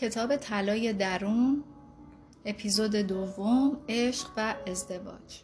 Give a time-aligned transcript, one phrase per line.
[0.00, 1.64] کتاب طلای درون
[2.44, 5.42] اپیزود دوم عشق و ازدواج.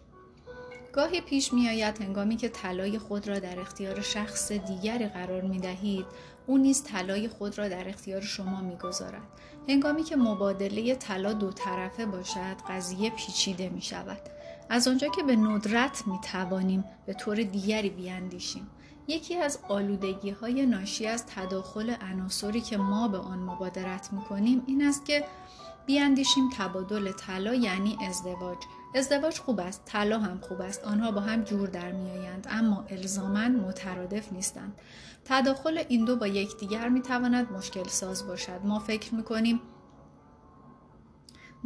[0.92, 5.58] گاهی پیش می آید هنگامی که طلای خود را در اختیار شخص دیگری قرار می
[5.58, 6.06] دهید
[6.46, 9.22] او نیز طلای خود را در اختیار شما می گذارد.
[9.68, 14.20] هنگامی که مبادله طلا دو طرفه باشد قضیه پیچیده می شود
[14.68, 18.66] از آنجا که به ندرت می توانیم به طور دیگری بیاندیشیم.
[19.08, 24.62] یکی از آلودگی های ناشی از تداخل عناصری که ما به آن مبادرت می کنیم
[24.66, 25.24] این است که
[25.86, 28.58] بیاندیشیم تبادل طلا یعنی ازدواج.
[28.94, 33.48] ازدواج خوب است طلا هم خوب است آنها با هم جور در میآیند اما الزاما
[33.48, 34.80] مترادف نیستند.
[35.24, 38.60] تداخل این دو با یکدیگر می‌تواند مشکل ساز باشد.
[38.64, 39.60] ما فکر می‌کنیم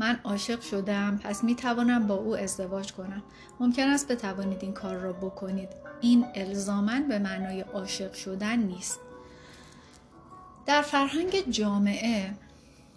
[0.00, 3.22] من عاشق شدم پس می توانم با او ازدواج کنم
[3.60, 5.68] ممکن است بتوانید این کار را بکنید
[6.00, 9.00] این الزامن به معنای عاشق شدن نیست
[10.66, 12.34] در فرهنگ جامعه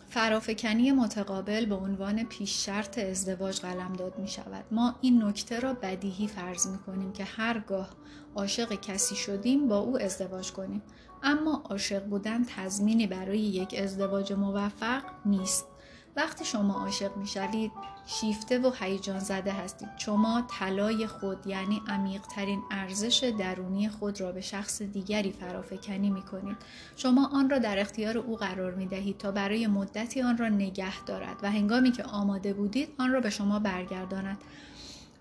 [0.09, 3.61] فرافکنی متقابل به عنوان پیش شرط ازدواج
[3.97, 4.65] داد می شود.
[4.71, 7.89] ما این نکته را بدیهی فرض می کنیم که هرگاه
[8.35, 10.81] عاشق کسی شدیم با او ازدواج کنیم.
[11.23, 15.72] اما عاشق بودن تضمینی برای یک ازدواج موفق نیست.
[16.15, 17.71] وقتی شما عاشق می‌شوید
[18.05, 19.89] شیفته و هیجان زده هستید.
[19.97, 26.57] شما طلای خود یعنی عمیقترین ارزش درونی خود را به شخص دیگری فرافکنی می کنید
[26.95, 31.03] شما آن را در اختیار او قرار می دهید تا برای مدتی آن را نگه
[31.05, 34.37] دارد و هنگامی که آماده بودید آن را به شما برگرداند.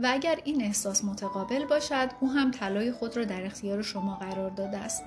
[0.00, 4.50] و اگر این احساس متقابل باشد او هم طلای خود را در اختیار شما قرار
[4.50, 5.02] داده است.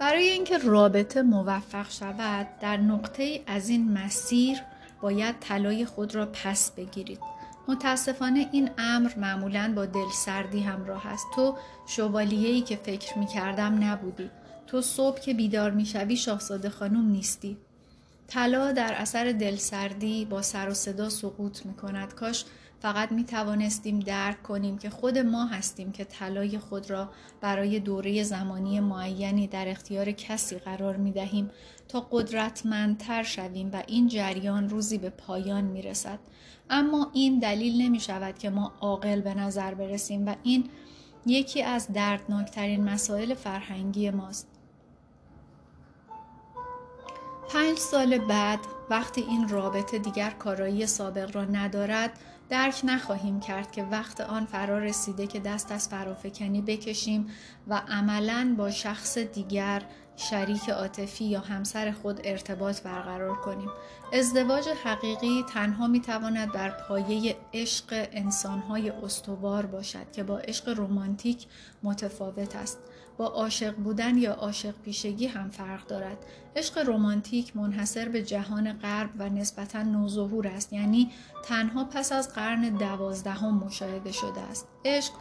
[0.00, 4.58] برای اینکه رابطه موفق شود در نقطه از این مسیر
[5.00, 7.18] باید طلای خود را پس بگیرید.
[7.68, 11.26] متاسفانه این امر معمولا با دلسردی همراه است.
[11.34, 14.30] تو شوالیه‌ای که فکر می کردم نبودی.
[14.66, 17.56] تو صبح که بیدار می شوی شاهزاده خانم نیستی.
[18.28, 22.44] طلا در اثر دلسردی با سر و صدا سقوط می کند کاش
[22.80, 27.10] فقط می توانستیم درک کنیم که خود ما هستیم که طلای خود را
[27.40, 31.50] برای دوره زمانی معینی در اختیار کسی قرار می دهیم
[31.88, 36.18] تا قدرتمندتر شویم و این جریان روزی به پایان می رسد.
[36.70, 40.70] اما این دلیل نمی شود که ما عاقل به نظر برسیم و این
[41.26, 44.48] یکی از دردناکترین مسائل فرهنگی ماست.
[47.52, 48.58] پنج سال بعد
[48.90, 52.18] وقتی این رابطه دیگر کارایی سابق را ندارد
[52.50, 57.26] درک نخواهیم کرد که وقت آن فرا رسیده که دست از فرافکنی بکشیم
[57.68, 59.82] و عملا با شخص دیگر
[60.16, 63.68] شریک عاطفی یا همسر خود ارتباط برقرار کنیم.
[64.12, 71.46] ازدواج حقیقی تنها می‌تواند بر پایه عشق انسانهای استوار باشد که با عشق رمانتیک
[71.82, 72.78] متفاوت است.
[73.20, 76.18] با عاشق بودن یا عاشق پیشگی هم فرق دارد.
[76.56, 81.10] عشق رمانتیک منحصر به جهان غرب و نسبتا نوظهور است یعنی
[81.44, 84.68] تنها پس از قرن دوازدهم مشاهده شده است.
[84.84, 85.12] عشق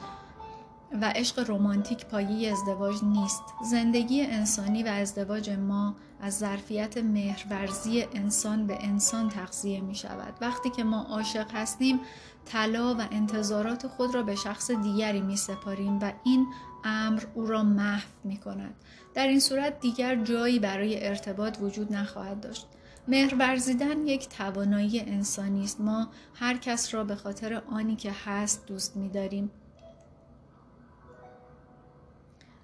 [1.02, 3.44] و عشق رمانتیک پایه ازدواج نیست.
[3.64, 10.34] زندگی انسانی و ازدواج ما از ظرفیت مهرورزی انسان به انسان تغذیه می شود.
[10.42, 12.00] وقتی که ما عاشق هستیم
[12.46, 16.48] طلا و انتظارات خود را به شخص دیگری می سپاریم و این
[16.84, 18.74] امر او را محو می کند
[19.14, 22.68] در این صورت دیگر جایی برای ارتباط وجود نخواهد داشت.
[23.08, 25.82] مهر ورزیدن یک توانایی انسانی است.
[25.82, 29.52] ما هر کس را به خاطر آنی که هست دوست می داریم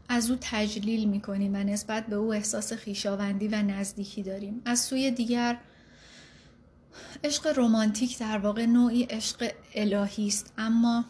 [0.09, 4.61] از او تجلیل می کنیم و نسبت به او احساس خیشاوندی و نزدیکی داریم.
[4.65, 5.59] از سوی دیگر
[7.23, 10.53] عشق رمانتیک در واقع نوعی عشق الهی است.
[10.57, 11.05] اما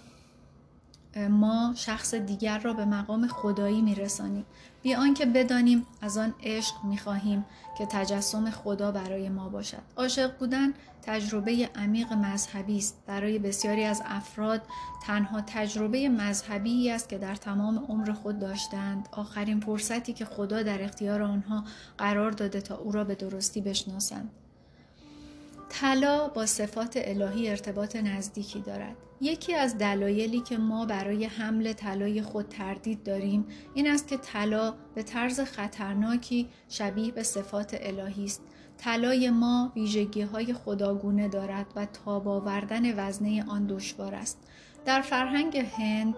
[1.17, 4.45] ما شخص دیگر را به مقام خدایی میرسانیم.
[4.81, 7.45] بی آنکه بدانیم از آن عشق می‌خواهیم
[7.77, 9.81] که تجسم خدا برای ما باشد.
[9.97, 13.03] عاشق بودن تجربه عمیق مذهبی است.
[13.07, 14.61] برای بسیاری از افراد
[15.07, 19.09] تنها تجربه مذهبی است که در تمام عمر خود داشتند.
[19.11, 21.63] آخرین فرصتی که خدا در اختیار آنها
[21.97, 24.29] قرار داده تا او را به درستی بشناسند.
[25.79, 28.95] طلا با صفات الهی ارتباط نزدیکی دارد.
[29.21, 34.73] یکی از دلایلی که ما برای حمل طلای خود تردید داریم این است که طلا
[34.95, 38.41] به طرز خطرناکی شبیه به صفات الهی است.
[38.77, 44.39] طلای ما ویژگی های خداگونه دارد و تاب آوردن وزنه آن دشوار است.
[44.85, 46.15] در فرهنگ هند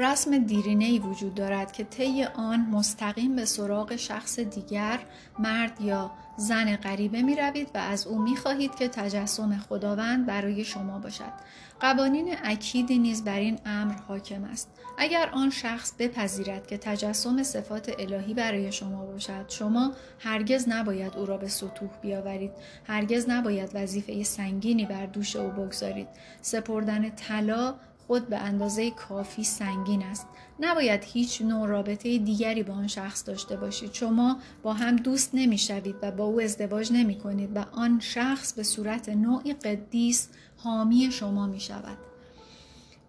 [0.00, 4.98] رسم دیرینه وجود دارد که طی آن مستقیم به سراغ شخص دیگر
[5.38, 10.64] مرد یا زن غریبه می روید و از او می خواهید که تجسم خداوند برای
[10.64, 11.32] شما باشد.
[11.80, 14.70] قوانین اکیدی نیز بر این امر حاکم است.
[14.98, 21.26] اگر آن شخص بپذیرد که تجسم صفات الهی برای شما باشد شما هرگز نباید او
[21.26, 22.52] را به سطوح بیاورید
[22.84, 26.08] هرگز نباید وظیفه سنگینی بر دوش او بگذارید
[26.42, 27.74] سپردن طلا
[28.08, 30.26] خود به اندازه کافی سنگین است.
[30.60, 33.92] نباید هیچ نوع رابطه دیگری با آن شخص داشته باشید.
[33.92, 38.62] شما با هم دوست نمی‌شوید و با او ازدواج نمی کنید و آن شخص به
[38.62, 41.98] صورت نوعی قدیس حامی شما می شود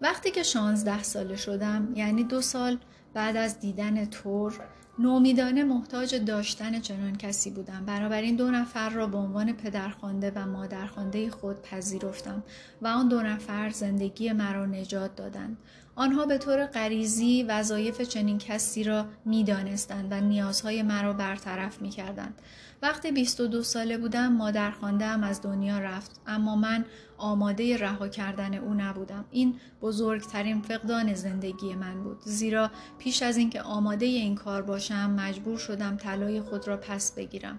[0.00, 2.78] وقتی که شانزده ساله شدم یعنی دو سال
[3.14, 4.60] بعد از دیدن تور
[5.00, 8.10] نومیدانه محتاج داشتن چنان کسی بودم.
[8.12, 12.42] این دو نفر را به عنوان پدرخوانده و مادرخوانده خود پذیرفتم
[12.82, 15.56] و آن دو نفر زندگی مرا نجات دادند.
[15.94, 22.34] آنها به طور غریزی وظایف چنین کسی را می‌دانستند و نیازهای مرا برطرف می‌کردند.
[22.82, 26.84] وقتی 22 ساله بودم مادر هم از دنیا رفت اما من
[27.18, 29.24] آماده رها کردن او نبودم.
[29.30, 35.58] این بزرگترین فقدان زندگی من بود زیرا پیش از اینکه آماده این کار باشم مجبور
[35.58, 37.58] شدم طلای خود را پس بگیرم.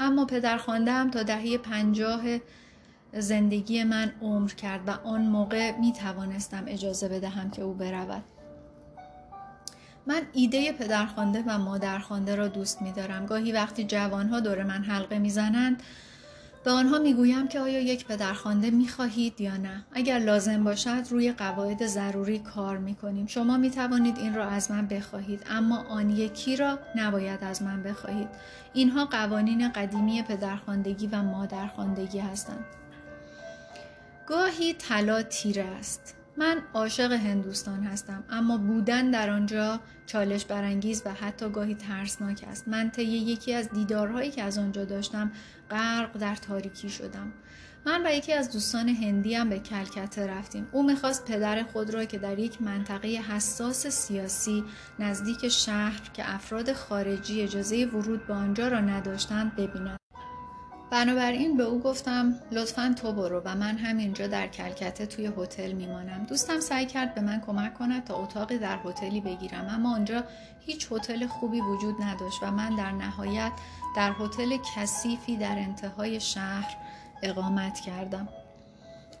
[0.00, 2.22] اما پدر هم تا دهه پنجاه
[3.12, 8.22] زندگی من عمر کرد و آن موقع می توانستم اجازه بدهم که او برود.
[10.10, 13.26] من ایده پدرخوانده و مادرخوانده را دوست می دارم.
[13.26, 15.82] گاهی وقتی جوانها دور من حلقه می‌زنند
[16.64, 19.84] به آنها می‌گویم که آیا یک پدرخوانده می خواهید یا نه.
[19.92, 24.70] اگر لازم باشد روی قواعد ضروری کار می کنیم شما می توانید این را از
[24.70, 28.28] من بخواهید اما آن یکی را نباید از من بخواهید.
[28.72, 32.64] اینها قوانین قدیمی پدرخواندگی و مادرخواندگی هستند.
[34.26, 36.19] گاهی طلا تیره است.
[36.40, 42.68] من عاشق هندوستان هستم اما بودن در آنجا چالش برانگیز و حتی گاهی ترسناک است.
[42.68, 45.32] من طی یکی از دیدارهایی که از آنجا داشتم
[45.70, 47.32] غرق در تاریکی شدم.
[47.86, 50.68] من و یکی از دوستان هندی هم به کلکته رفتیم.
[50.72, 54.64] او می‌خواست پدر خود را که در یک منطقه حساس سیاسی
[54.98, 59.96] نزدیک شهر که افراد خارجی اجازه ورود به آنجا را نداشتند ببیند.
[60.90, 66.24] بنابراین به او گفتم لطفا تو برو و من همینجا در کلکته توی هتل میمانم.
[66.28, 70.24] دوستم سعی کرد به من کمک کند تا اتاقی در هتلی بگیرم اما آنجا
[70.60, 73.52] هیچ هتل خوبی وجود نداشت و من در نهایت
[73.96, 76.76] در هتل کثیفی در انتهای شهر
[77.22, 78.28] اقامت کردم.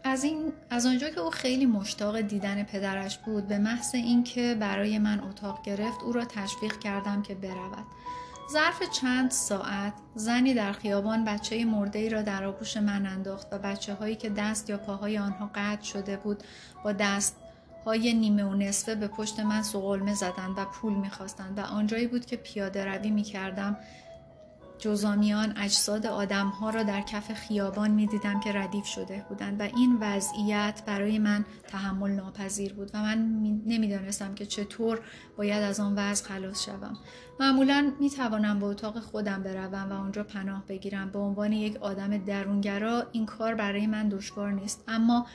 [0.04, 4.98] از, این، از آنجا که او خیلی مشتاق دیدن پدرش بود به محض اینکه برای
[4.98, 7.84] من اتاق گرفت او را تشویق کردم که برود.
[8.52, 13.58] ظرف چند ساعت زنی در خیابان بچه مرده ای را در آغوش من انداخت و
[13.58, 16.42] بچه هایی که دست یا پاهای آنها قطع شده بود
[16.84, 17.36] با دست
[17.86, 22.26] های نیمه و نصفه به پشت من سقلمه زدند و پول می‌خواستند و آنجایی بود
[22.26, 23.76] که پیاده روی می کردم
[24.80, 29.98] جزامیان اجساد آدمها را در کف خیابان می دیدم که ردیف شده بودند و این
[30.00, 33.18] وضعیت برای من تحمل ناپذیر بود و من
[33.66, 35.00] نمی‌دانستم که چطور
[35.36, 36.96] باید از آن وضع خلاص شوم.
[37.40, 41.10] معمولا می توانم به اتاق خودم بروم و آنجا پناه بگیرم.
[41.10, 44.84] به عنوان یک آدم درونگرا این کار برای من دشوار نیست.
[44.88, 45.26] اما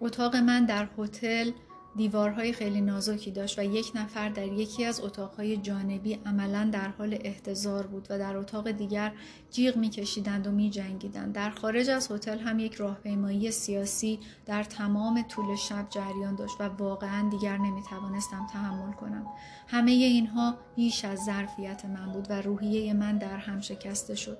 [0.00, 1.50] اتاق من در هتل
[1.96, 7.18] دیوارهای خیلی نازکی داشت و یک نفر در یکی از اتاقهای جانبی عملا در حال
[7.20, 9.12] احتضار بود و در اتاق دیگر
[9.50, 11.34] جیغ میکشیدند و میجنگیدند.
[11.34, 16.68] در خارج از هتل هم یک راهپیمایی سیاسی در تمام طول شب جریان داشت و
[16.68, 19.26] واقعا دیگر نمی‌توانستم تحمل کنم.
[19.66, 24.38] همه اینها بیش از ظرفیت من بود و روحیه من در هم شکسته شد.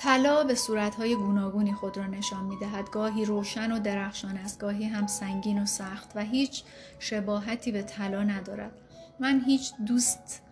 [0.00, 2.90] طلا به صورتهای گوناگونی خود را نشان می دهد.
[2.90, 6.62] گاهی روشن و درخشان است گاهی هم سنگین و سخت و هیچ
[6.98, 8.72] شباهتی به طلا ندارد.
[9.20, 10.42] من هیچ دوست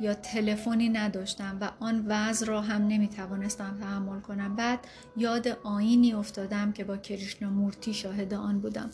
[0.00, 4.56] یا تلفنی نداشتم و آن وضع را هم نمی توانستم تحمل کنم.
[4.56, 4.78] بعد
[5.16, 8.90] یاد آینی افتادم که با کریشنا مورتی شاهد آن بودم.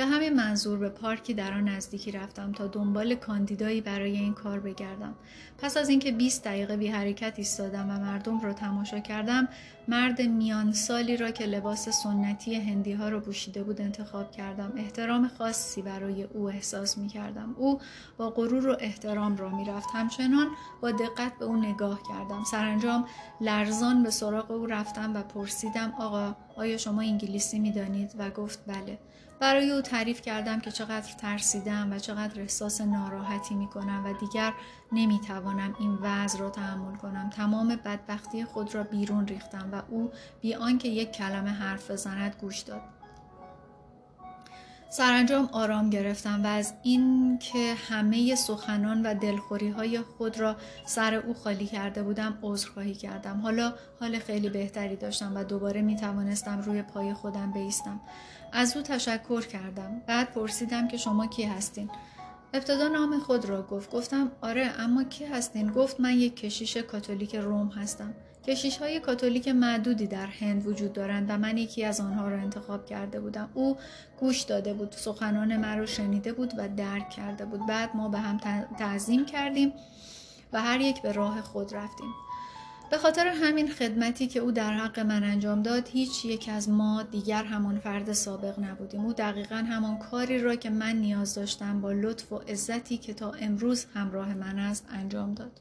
[0.00, 4.60] به همین منظور به پارکی در آن نزدیکی رفتم تا دنبال کاندیدایی برای این کار
[4.60, 5.14] بگردم.
[5.58, 9.48] پس از اینکه 20 دقیقه بی حرکت ایستادم و مردم را تماشا کردم
[9.88, 14.72] مرد میان سالی را که لباس سنتی هندی ها را پوشیده بود انتخاب کردم.
[14.76, 17.80] احترام خاصی برای او احساس می کردم او
[18.16, 20.46] با غرور و احترام را می رفت همچنان
[20.80, 22.44] با دقت به او نگاه کردم.
[22.50, 23.06] سرانجام
[23.40, 28.58] لرزان به سراغ او رفتم و پرسیدم آقا آیا شما انگلیسی می دانید و گفت
[28.66, 28.98] بله.
[29.40, 34.52] برای او تعریف کردم که چقدر ترسیدم و چقدر احساس ناراحتی می کنم و دیگر
[34.92, 37.30] نمی توانم این وضع را تحمل کنم.
[37.30, 42.58] تمام بدبختی خود را بیرون ریختم و او بی آنکه یک کلمه حرف بزند گوش
[42.58, 42.82] داد.
[44.92, 50.56] سرانجام آرام گرفتم و از این که همه سخنان و دلخوری های خود را
[50.86, 53.40] سر او خالی کرده بودم عذرخواهی کردم.
[53.40, 58.00] حالا حال خیلی بهتری داشتم و دوباره می توانستم روی پای خودم بیستم.
[58.52, 60.02] از او تشکر کردم.
[60.06, 61.90] بعد پرسیدم که شما کی هستین؟
[62.54, 63.90] ابتدا نام خود را گفت.
[63.90, 68.14] گفتم آره اما کی هستین؟ گفت من یک کشیش کاتولیک روم هستم.
[68.46, 72.86] کشیش های کاتولیک معدودی در هند وجود دارند و من یکی از آنها را انتخاب
[72.86, 73.50] کرده بودم.
[73.54, 73.76] او
[74.20, 77.66] گوش داده بود سخنان مرا شنیده بود و درک کرده بود.
[77.66, 78.38] بعد ما به هم
[78.78, 79.72] تعظیم کردیم
[80.52, 82.08] و هر یک به راه خود رفتیم.
[82.90, 87.02] به خاطر همین خدمتی که او در حق من انجام داد هیچ یک از ما
[87.02, 89.00] دیگر همان فرد سابق نبودیم.
[89.00, 93.32] او دقیقا همان کاری را که من نیاز داشتم با لطف و عزتی که تا
[93.32, 95.60] امروز همراه من است انجام داد.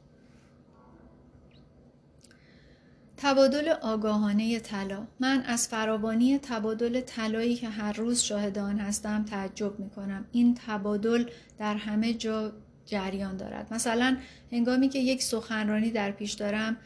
[3.18, 5.08] تبادل آگاهانه طلا.
[5.20, 10.58] من از فراوانی تبادل طلایی که هر روز شاهد آن هستم تعجب می کنم این
[10.68, 11.26] تبادل
[11.60, 12.52] در همه جا
[12.86, 13.74] جریان دارد.
[13.74, 14.18] مثلا
[14.52, 16.78] هنگامی که یک سخنرانی در پیش دارم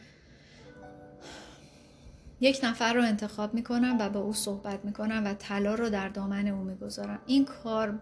[2.40, 5.90] یک نفر رو انتخاب می کنم و با او صحبت می کنم و طلا رو
[5.90, 7.18] در دامن او می گذارم.
[7.26, 7.98] این کار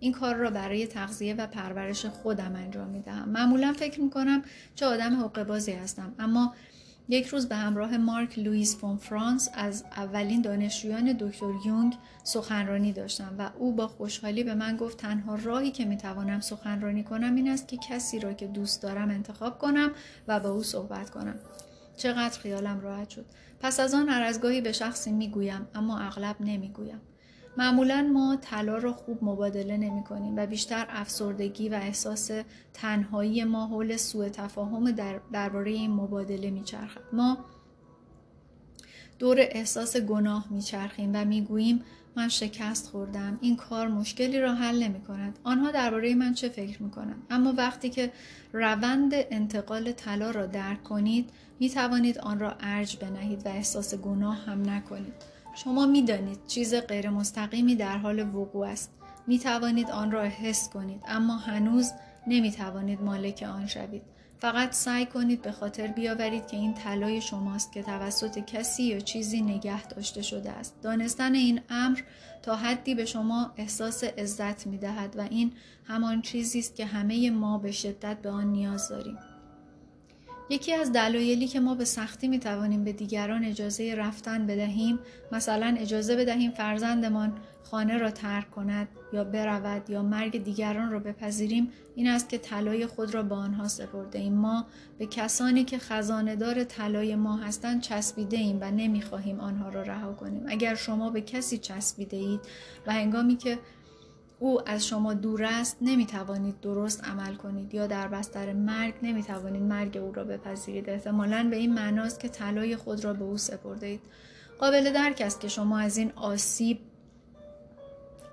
[0.00, 3.28] این کار را برای تغذیه و پرورش خودم انجام می دهم.
[3.28, 4.42] معمولا فکر می کنم
[4.74, 6.54] چه آدم حقوق بازی هستم اما
[7.08, 13.34] یک روز به همراه مارک لوئیس فون فرانس از اولین دانشجویان دکتر یونگ سخنرانی داشتم
[13.38, 17.68] و او با خوشحالی به من گفت تنها راهی که می‌توانم سخنرانی کنم این است
[17.68, 19.90] که کسی را که دوست دارم انتخاب کنم
[20.28, 21.34] و با او صحبت کنم
[21.96, 23.24] چقدر خیالم راحت شد
[23.62, 24.22] پس از آن هر
[24.60, 27.00] به شخصی می‌گویم اما اغلب نمی‌گویم.
[27.56, 32.30] معمولا ما طلا را خوب مبادله نمی کنیم و بیشتر افسردگی و احساس
[32.74, 34.90] تنهایی ما حول سوء تفاهم
[35.32, 37.00] درباره این مبادله میچرخد.
[37.12, 37.38] ما
[39.22, 41.84] دور احساس گناه میچرخیم و می‌گوییم
[42.16, 46.82] من شکست خوردم این کار مشکلی را حل نمی کند آنها درباره من چه فکر
[46.82, 48.12] می کنند اما وقتی که
[48.52, 54.36] روند انتقال طلا را درک کنید می توانید آن را ارج بنهید و احساس گناه
[54.36, 55.14] هم نکنید
[55.54, 58.90] شما می دانید چیز غیر مستقیمی در حال وقوع است.
[59.26, 61.92] می توانید آن را حس کنید اما هنوز
[62.26, 64.02] نمی توانید مالک آن شوید.
[64.42, 69.42] فقط سعی کنید به خاطر بیاورید که این طلای شماست که توسط کسی یا چیزی
[69.42, 70.74] نگه داشته شده است.
[70.82, 72.00] دانستن این امر
[72.42, 75.52] تا حدی به شما احساس عزت می دهد و این
[75.84, 79.18] همان چیزی است که همه ما به شدت به آن نیاز داریم.
[80.52, 84.98] یکی از دلایلی که ما به سختی می توانیم به دیگران اجازه رفتن بدهیم
[85.32, 87.32] مثلا اجازه بدهیم فرزندمان
[87.62, 92.86] خانه را ترک کند یا برود یا مرگ دیگران را بپذیریم این است که طلای
[92.86, 94.34] خود را به آنها سپرده ایم.
[94.34, 94.66] ما
[94.98, 100.44] به کسانی که خزاندار طلای ما هستند چسبیده ایم و نمی‌خواهیم آنها را رها کنیم.
[100.48, 102.40] اگر شما به کسی چسبیده اید
[102.86, 103.58] و هنگامی که
[104.42, 109.22] او از شما دور است نمی توانید درست عمل کنید یا در بستر مرگ نمی
[109.22, 110.90] توانید مرگ او را بپذیرید.
[110.90, 114.00] احتمالا به این معناست که طلای خود را به او سپرده اید
[114.58, 116.78] قابل درک است که شما از این آسیب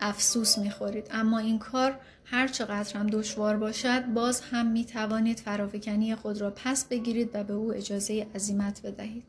[0.02, 6.16] افسوس خورید اما این کار هر چقدر هم دشوار باشد باز هم می توانید فرافکنی
[6.16, 9.24] خود را پس بگیرید و به او اجازه عزیمت بدهید.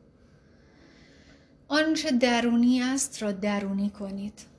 [1.67, 4.50] آنچه درونی است را درونی کنید.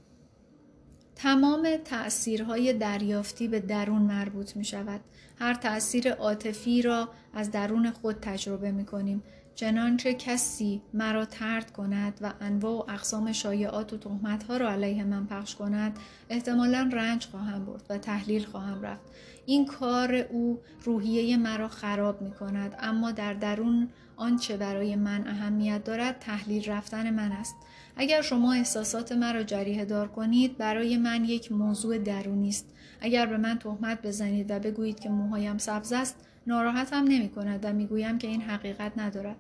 [1.23, 5.01] تمام تأثیرهای دریافتی به درون مربوط می شود.
[5.39, 9.23] هر تأثیر عاطفی را از درون خود تجربه می کنیم.
[9.55, 15.27] چنانچه کسی مرا ترد کند و انواع و اقسام شایعات و تهمتها را علیه من
[15.27, 15.99] پخش کند
[16.31, 19.11] احتمالا رنج خواهم برد و تحلیل خواهم رفت
[19.47, 25.85] این کار او روحیه مرا خراب می کند اما در درون آنچه برای من اهمیت
[25.85, 27.55] دارد تحلیل رفتن من است
[27.97, 32.69] اگر شما احساسات مرا جریه دار کنید برای من یک موضوع درونی است.
[33.01, 37.73] اگر به من تهمت بزنید و بگویید که موهایم سبز است ناراحتم نمی کند و
[37.73, 39.37] می‌گویم که این حقیقت ندارد.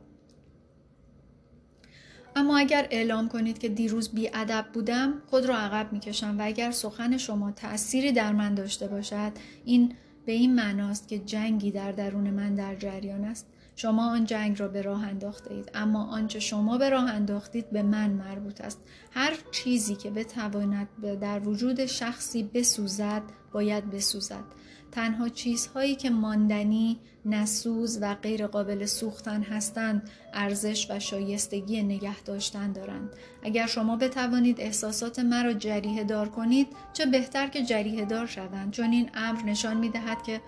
[2.37, 7.16] اما اگر اعلام کنید که دیروز ادب بودم خود را عقب می‌کشم و اگر سخن
[7.16, 9.32] شما تأثیری در من داشته باشد
[9.64, 9.94] این
[10.26, 13.47] به این معناست که جنگی در درون من در جریان است.
[13.76, 17.82] شما آن جنگ را به راه انداخته اید اما آنچه شما به راه انداختید به
[17.82, 20.88] من مربوط است هر چیزی که بتواند
[21.20, 24.44] در وجود شخصی بسوزد باید بسوزد
[24.92, 32.72] تنها چیزهایی که ماندنی، نسوز و غیر قابل سوختن هستند ارزش و شایستگی نگه داشتن
[32.72, 33.10] دارند.
[33.42, 38.92] اگر شما بتوانید احساسات مرا جریه دار کنید چه بهتر که جریه دار شوند چون
[38.92, 40.40] این امر نشان می دهد که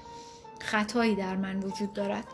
[0.60, 2.24] خطایی در من وجود دارد.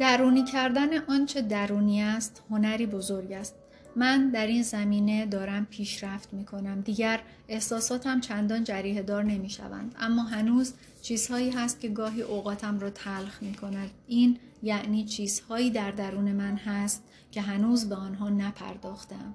[0.00, 3.54] درونی کردن آنچه درونی است هنری بزرگ است
[3.96, 6.80] من در این زمینه دارم پیشرفت می کنم.
[6.80, 9.94] دیگر احساساتم چندان جریه دار نمی شوند.
[9.98, 13.90] اما هنوز چیزهایی هست که گاهی اوقاتم را تلخ می کند.
[14.06, 19.34] این یعنی چیزهایی در درون من هست که هنوز به آنها نپرداختم.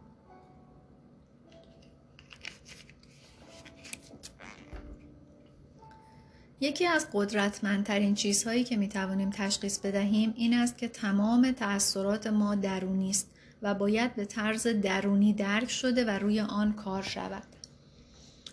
[6.60, 12.56] یکی از قدرتمندترین چیزهایی که می توانیم تشخیص بدهیم این است که تمام تأثیرات ما
[12.56, 13.32] درونی است
[13.62, 17.44] و باید به طرز درونی درک شده و روی آن کار شود.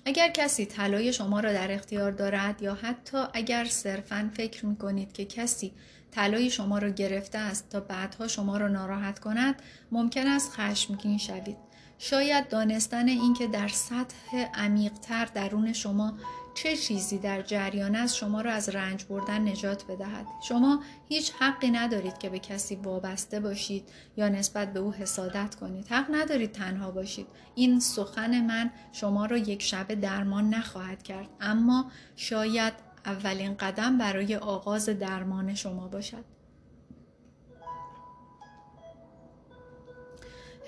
[0.05, 5.13] اگر کسی طلای شما را در اختیار دارد یا حتی اگر صرفا فکر می کنید
[5.13, 5.73] که کسی
[6.11, 11.57] طلای شما را گرفته است تا بعدها شما را ناراحت کند ممکن است خشمگین شوید
[11.99, 16.15] شاید دانستن اینکه در سطح عمیقتر درون شما
[16.55, 21.71] چه چیزی در جریان است شما را از رنج بردن نجات بدهد؟ شما هیچ حقی
[21.71, 25.87] ندارید که به کسی وابسته باشید یا نسبت به او حسادت کنید.
[25.89, 27.27] حق ندارید تنها باشید.
[27.55, 31.29] این سخن من شما را یک شبه درمان نخواهد کرد.
[31.41, 32.73] اما شاید
[33.07, 36.25] اولین قدم برای آغاز درمان شما باشد.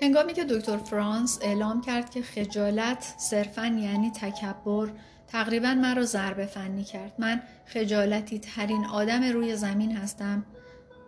[0.01, 4.89] هنگامی که دکتر فرانس اعلام کرد که خجالت صرفا یعنی تکبر
[5.35, 7.13] تقریبا مرا ضربه فنی کرد.
[7.19, 10.45] من خجالتی ترین آدم روی زمین هستم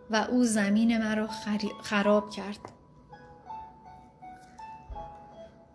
[0.09, 1.27] و او زمین مرا
[1.83, 2.59] خراب کرد.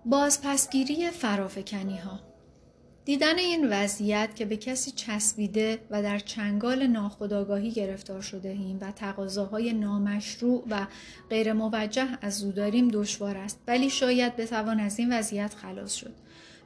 [0.04, 2.20] بازپسگیری فرافکنی ها
[3.04, 8.92] دیدن این وضعیت که به کسی چسبیده و در چنگال ناخودآگاهی گرفتار شده ایم و
[8.92, 10.86] تقاضاهای نامشروع و
[11.30, 13.60] غیر موجه از او داریم دشوار است.
[13.66, 16.14] ولی شاید بتوان از این وضعیت خلاص شد.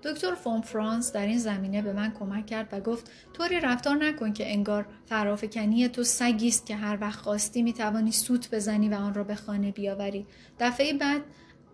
[0.02, 4.32] دکتر فون فرانس در این زمینه به من کمک کرد و گفت طوری رفتار نکن
[4.32, 9.14] که انگار فرافکنی تو سگی است که هر وقت خواستی می‌توانی سوت بزنی و آن
[9.14, 10.26] را به خانه بیاوری.
[10.60, 11.22] دفعه بعد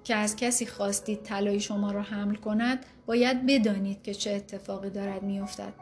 [0.05, 5.23] که از کسی خواستید طلای شما را حمل کند باید بدانید که چه اتفاقی دارد
[5.23, 5.73] میافتد.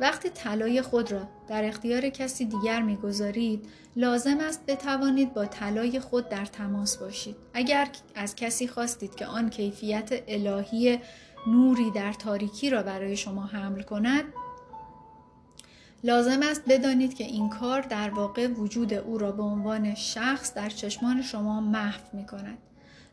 [0.00, 6.28] وقتی طلای خود را در اختیار کسی دیگر می‌گذارید لازم است بتوانید با طلای خود
[6.28, 7.36] در تماس باشید.
[7.54, 10.98] اگر از کسی خواستید که آن کیفیت الهی
[11.46, 14.24] نوری در تاریکی را برای شما حمل کند.
[16.04, 20.68] لازم است بدانید که این کار در واقع وجود او را به عنوان شخص در
[20.68, 22.58] چشمان شما محو می کند.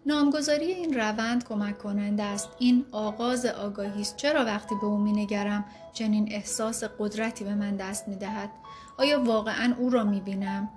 [0.06, 2.50] نامگذاری این روند کمک کننده است.
[2.60, 4.16] این آغاز آگاهی است.
[4.16, 8.50] چرا وقتی به او مینگرم چنین احساس قدرتی به من دست می‌دهد؟
[8.98, 10.70] آیا واقعا او را می‌بینم؟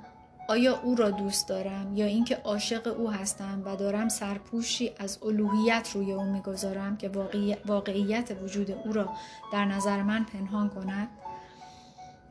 [0.48, 5.90] آیا او را دوست دارم یا اینکه عاشق او هستم و دارم سرپوشی از الوهیت
[5.94, 7.10] روی او می‌گذارم که
[7.66, 9.08] واقعیت وجود او را
[9.52, 11.08] در نظر من پنهان کند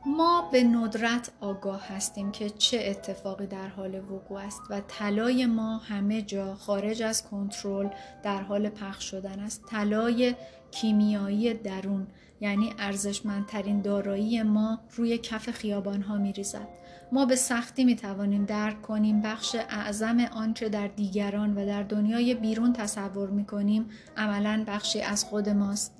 [0.06, 5.78] ما به ندرت آگاه هستیم که چه اتفاقی در حال وقوع است و طلای ما
[5.78, 7.88] همه جا خارج از کنترل
[8.22, 10.34] در حال پخش شدن است طلای
[10.70, 12.06] کیمیایی درون
[12.40, 16.68] یعنی ارزشمندترین دارایی ما روی کف خیابان ها می ریزد.
[17.12, 22.34] ما به سختی می توانیم درک کنیم بخش اعظم آنچه در دیگران و در دنیای
[22.34, 25.92] بیرون تصور می کنیم عملا بخشی از خود ماست.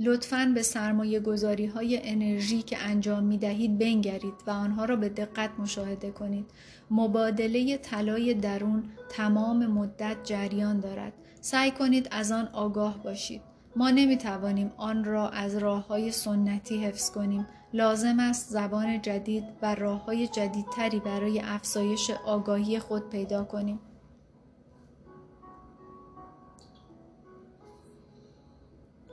[0.00, 5.08] لطفاً به سرمایه گذاری های انرژی که انجام می دهید بنگرید و آنها را به
[5.08, 6.46] دقت مشاهده کنید.
[6.90, 11.12] مبادله طلای درون تمام مدت جریان دارد.
[11.40, 13.40] سعی کنید از آن آگاه باشید.
[13.76, 17.46] ما نمی توانیم آن را از راه های سنتی حفظ کنیم.
[17.72, 23.78] لازم است زبان جدید و راه های جدیدتری برای افزایش آگاهی خود پیدا کنیم.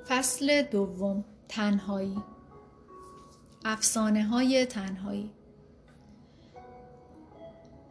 [0.07, 2.17] فصل دوم تنهایی.
[3.65, 5.31] افسانه های تنهایی.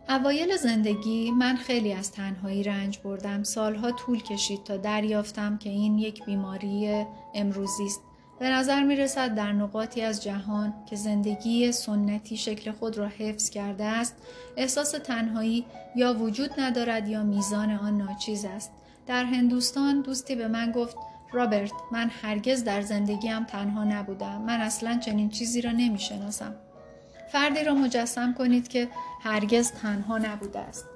[0.09, 3.43] اوایل زندگی من خیلی از تنهایی رنج بردم.
[3.43, 8.01] سالها طول کشید تا دریافتم که این یک بیماری امروزی است
[8.39, 13.51] به نظر می رسد در نقاطی از جهان که زندگی سنتی شکل خود را حفظ
[13.51, 14.17] کرده است
[14.57, 15.65] احساس تنهایی
[15.97, 18.73] یا وجود ندارد یا میزان آن ناچیز است.
[19.07, 20.97] در هندوستان دوستی به من گفت
[21.33, 26.55] رابرت من هرگز در زندگیم تنها نبودم من اصلا چنین چیزی را نمی شناسم
[27.33, 28.89] فردی را مجسم کنید که
[29.23, 30.94] هرگز تنها نبوده است.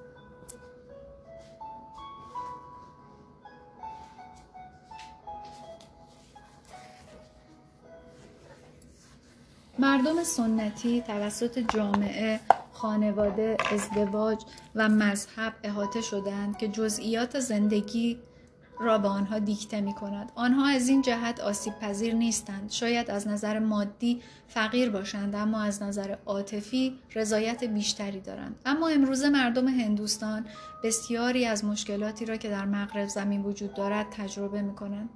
[9.81, 12.41] مردم سنتی توسط جامعه،
[12.73, 18.19] خانواده، ازدواج و مذهب احاطه شدند که جزئیات زندگی
[18.81, 20.33] را به آنها دیکته می کند.
[20.35, 22.71] آنها از این جهت آسیب پذیر نیستند.
[22.71, 28.57] شاید از نظر مادی فقیر باشند اما از نظر عاطفی رضایت بیشتری دارند.
[28.67, 30.47] اما امروز مردم هندوستان
[30.85, 35.09] بسیاری از مشکلاتی را که در مغرب زمین وجود دارد تجربه می کنند.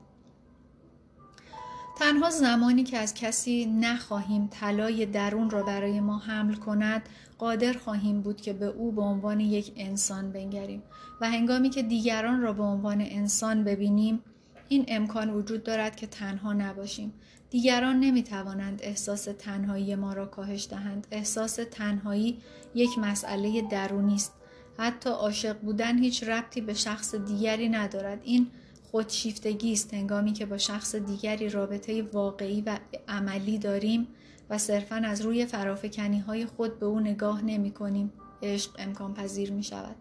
[2.02, 8.20] تنها زمانی که از کسی نخواهیم طلای درون را برای ما حمل کند قادر خواهیم
[8.20, 10.82] بود که به او به عنوان یک انسان بنگریم
[11.20, 14.20] و هنگامی که دیگران را به عنوان انسان ببینیم
[14.68, 17.12] این امکان وجود دارد که تنها نباشیم.
[17.50, 21.06] دیگران نمی توانند احساس تنهایی ما را کاهش دهند.
[21.10, 22.38] احساس تنهایی
[22.74, 24.32] یک مسئله درونی است.
[24.78, 28.20] حتی عاشق بودن هیچ ربطی به شخص دیگری ندارد.
[28.24, 28.46] این
[28.92, 32.78] خودشیفتگی است هنگامی که با شخص دیگری رابطه واقعی و
[33.08, 34.08] عملی داریم
[34.50, 39.52] و صرفا از روی فرافکنی های خود به او نگاه نمی کنیم عشق امکان پذیر
[39.52, 39.96] می شود.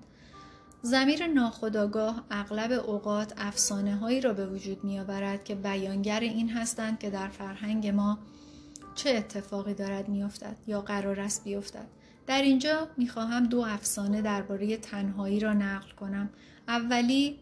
[0.81, 6.99] زمیر ناخداگاه اغلب اوقات افسانه هایی را به وجود می آورد که بیانگر این هستند
[6.99, 8.19] که در فرهنگ ما
[8.95, 11.87] چه اتفاقی دارد میافتد یا قرار است بیفتد.
[12.27, 16.29] در اینجا می‌خواهم دو افسانه درباره تنهایی را نقل کنم.
[16.67, 17.39] اولی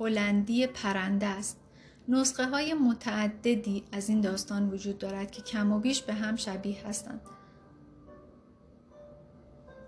[0.00, 1.60] هلندی پرنده است.
[2.08, 6.86] نسخه های متعددی از این داستان وجود دارد که کم و بیش به هم شبیه
[6.86, 7.20] هستند.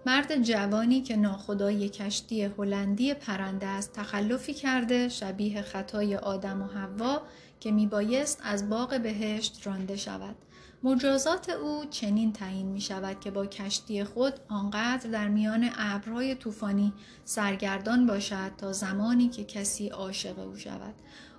[0.06, 7.22] مرد جوانی که ناخدای کشتی هلندی پرنده است تخلفی کرده شبیه خطای آدم و حوا
[7.60, 10.36] که میبایست از باغ بهشت رانده شود.
[10.82, 16.92] مجازات او چنین تعیین می شود که با کشتی خود آنقدر در میان ابرهای طوفانی
[17.24, 20.94] سرگردان باشد تا زمانی که کسی عاشق او شود.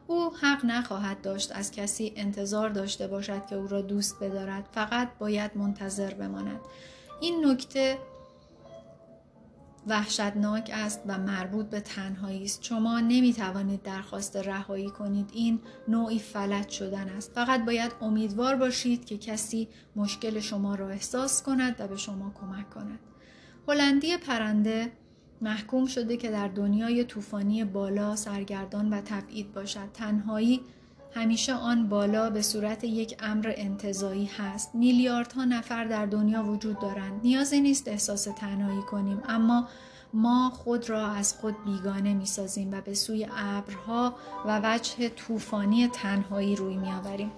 [0.07, 5.09] او حق نخواهد داشت از کسی انتظار داشته باشد که او را دوست بدارد فقط
[5.19, 6.59] باید منتظر بماند.
[7.21, 7.97] این نکته
[9.87, 12.63] وحشتناک است و مربوط به تنهایی است.
[12.63, 15.29] شما نمی توانید درخواست رهایی کنید.
[15.33, 17.31] این نوعی فلج شدن است.
[17.31, 22.69] فقط باید امیدوار باشید که کسی مشکل شما را احساس کند و به شما کمک
[22.69, 22.99] کند.
[23.67, 24.91] هلندی پرنده
[25.41, 29.91] محکوم شده که در دنیای طوفانی بالا سرگردان و تبعید باشد.
[29.93, 30.61] تنهایی
[31.17, 37.21] همیشه آن بالا به صورت یک امر انتظایی هست میلیاردها نفر در دنیا وجود دارند
[37.23, 39.67] نیازی نیست احساس تنهایی کنیم اما
[40.13, 45.87] ما خود را از خود بیگانه می سازیم و به سوی ابرها و وجه طوفانی
[45.87, 47.31] تنهایی روی می آوریم.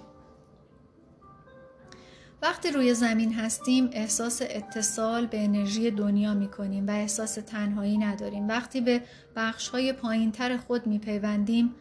[2.42, 8.48] وقتی روی زمین هستیم احساس اتصال به انرژی دنیا می کنیم و احساس تنهایی نداریم.
[8.48, 9.02] وقتی به
[9.36, 11.76] بخش های پایین تر خود می پیوندیم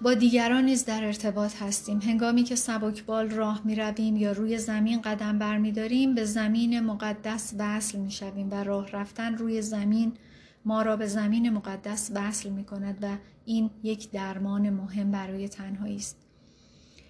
[0.00, 5.00] با دیگران نیز در ارتباط هستیم هنگامی که سبکبال راه می رویم یا روی زمین
[5.00, 10.12] قدم برمیداریم به زمین مقدس وصل می شویم و راه رفتن روی زمین
[10.64, 15.96] ما را به زمین مقدس وصل می کند و این یک درمان مهم برای تنهایی
[15.96, 16.16] است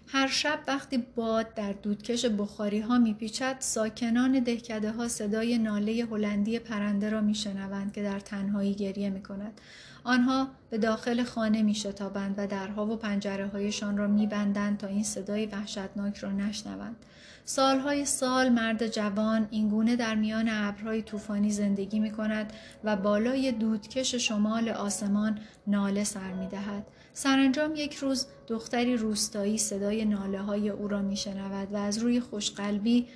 [0.06, 6.06] هر شب وقتی باد در دودکش بخاری ها می پیچد ساکنان دهکده ها صدای ناله
[6.10, 9.60] هلندی پرنده را می شنوند که در تنهایی گریه می کند.
[10.04, 14.86] آنها به داخل خانه می شتابند و درها و پنجره هایشان را می بندند تا
[14.86, 16.96] این صدای وحشتناک را نشنوند.
[17.44, 22.52] سالهای سال مرد جوان اینگونه در میان ابرهای طوفانی زندگی می کند
[22.84, 26.86] و بالای دودکش شمال آسمان ناله سر می دهد.
[27.12, 32.20] سرانجام یک روز دختری روستایی صدای ناله های او را می شنود و از روی
[32.20, 33.06] خوشقلبی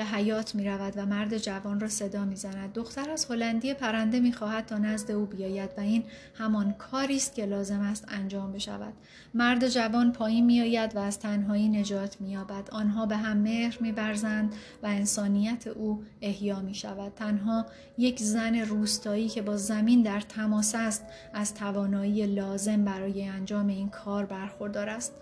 [0.00, 2.72] به حیات می رود و مرد جوان را صدا می زند.
[2.72, 7.34] دختر از هلندی پرنده می خواهد تا نزد او بیاید و این همان کاری است
[7.34, 8.92] که لازم است انجام بشود.
[9.34, 12.68] مرد جوان پایین می آید و از تنهایی نجات می یابد.
[12.72, 17.12] آنها به هم مهر می برزند و انسانیت او احیا می شود.
[17.14, 17.66] تنها
[17.98, 23.88] یک زن روستایی که با زمین در تماس است از توانایی لازم برای انجام این
[23.88, 25.12] کار برخوردار است.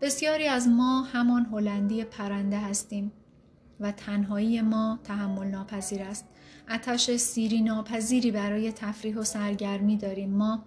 [0.00, 3.12] بسیاری از ما همان هلندی پرنده هستیم
[3.80, 6.24] و تنهایی ما تحمل ناپذیر است.
[6.70, 10.30] اتش سیری ناپذیری برای تفریح و سرگرمی داریم.
[10.30, 10.64] ما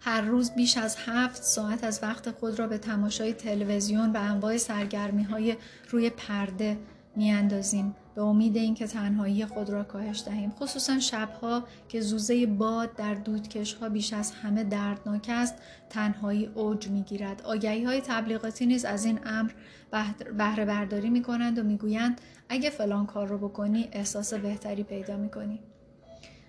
[0.00, 4.56] هر روز بیش از هفت ساعت از وقت خود را به تماشای تلویزیون و انواع
[4.56, 5.56] سرگرمی های
[5.90, 6.78] روی پرده
[7.16, 10.50] میاندازیم به امید اینکه تنهایی خود را کاهش دهیم.
[10.50, 15.54] خصوصا شبها که زوزه باد در دودکش ها بیش از همه دردناک است
[15.90, 17.42] تنهایی اوج می‌گیرد.
[17.42, 19.50] آگهی های تبلیغاتی نیز از این امر
[20.38, 25.30] بهره برداری می کنند و می‌گویند اگه فلان کار رو بکنی احساس بهتری پیدا می
[25.30, 25.60] کنی.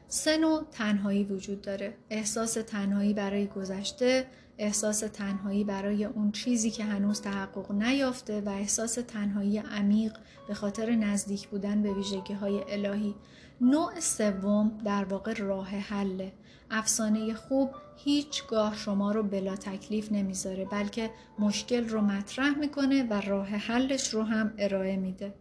[0.08, 1.93] سه نوع تنهایی وجود داره.
[2.10, 4.25] احساس تنهایی برای گذشته
[4.57, 10.95] احساس تنهایی برای اون چیزی که هنوز تحقق نیافته و احساس تنهایی عمیق به خاطر
[10.95, 13.15] نزدیک بودن به ویژگی های الهی.
[13.61, 16.33] نوع سوم در واقع راه حله.
[16.71, 23.47] افسانه خوب هیچگاه شما رو بلا تکلیف نمی‌ذاره بلکه مشکل رو مطرح می‌کنه و راه
[23.47, 25.33] حلش رو هم ارائه میده.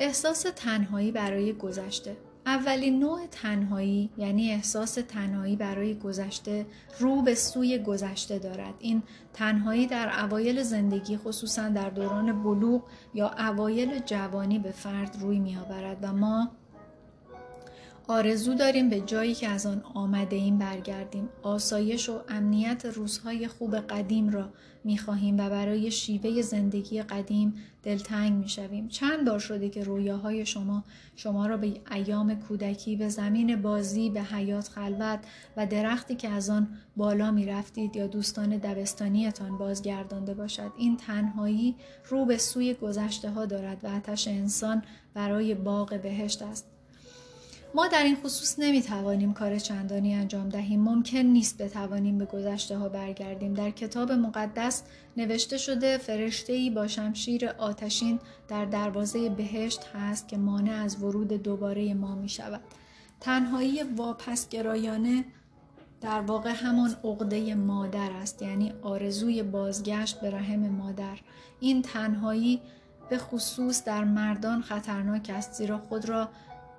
[0.00, 2.16] احساس تنهایی برای گذشته.
[2.46, 6.66] اولین نوع تنهایی یعنی احساس تنهایی برای گذشته
[6.98, 8.74] رو به سوی گذشته دارد.
[8.78, 9.02] این
[9.32, 12.82] تنهایی در اوایل زندگی خصوصا در دوران بلوغ
[13.14, 16.50] یا اوایل جوانی به فرد روی می آورد و ما
[18.08, 21.28] آرزو داریم به جایی که از آن آمده ایم برگردیم.
[21.42, 24.48] آسایش و امنیت روزهای خوب قدیم را
[24.84, 28.88] می خواهیم و برای شیوه زندگی قدیم دلتنگ می شویم.
[28.88, 30.84] چند بار شده که رویاهای شما
[31.16, 35.20] شما را به ایام کودکی به زمین بازی به حیات خلوت
[35.56, 40.72] و درختی که از آن بالا می رفتید یا دوستان دبستانیتان بازگردانده باشد.
[40.76, 41.76] این تنهایی
[42.08, 44.82] رو به سوی گذشته ها دارد و آتش انسان
[45.14, 46.71] برای باغ بهشت است.
[47.74, 50.80] ما در این خصوص نمی توانیم کار چندانی انجام دهیم.
[50.80, 53.54] ممکن نیست بتوانیم به گذشته ها برگردیم.
[53.54, 54.82] در کتاب مقدس
[55.16, 61.28] نوشته شده فرشته ای با شمشیر آتشین در دروازه بهشت هست که مانع از ورود
[61.28, 62.60] دوباره ما می شود
[63.20, 65.24] تنهایی واپسگرایانه
[66.00, 71.18] در واقع همان عقده مادر است یعنی آرزوی بازگشت به رحم مادر.
[71.60, 72.60] این تنهایی
[73.10, 76.28] به خصوص در مردان خطرناک است زیرا خود را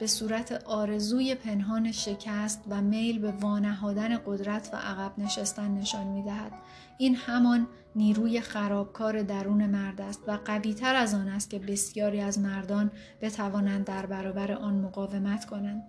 [0.04, 6.24] به صورت آرزوی پنهان شکست و میل به وانهادن قدرت و عقب نشستن نشان می
[6.24, 6.52] دهد.
[6.98, 12.40] این همان نیروی خرابکار درون مرد است و قویتر از آن است که بسیاری از
[12.40, 15.84] مردان بتوانند در برابر آن مقاومت کنند.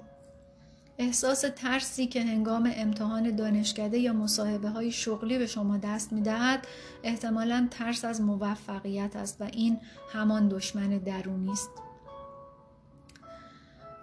[0.98, 6.66] احساس ترسی که هنگام امتحان دانشکده یا مصاحبه های شغلی به شما دست می دهد
[7.02, 9.78] احتمالا ترس از موفقیت است و این
[10.12, 11.70] همان دشمن درونی است.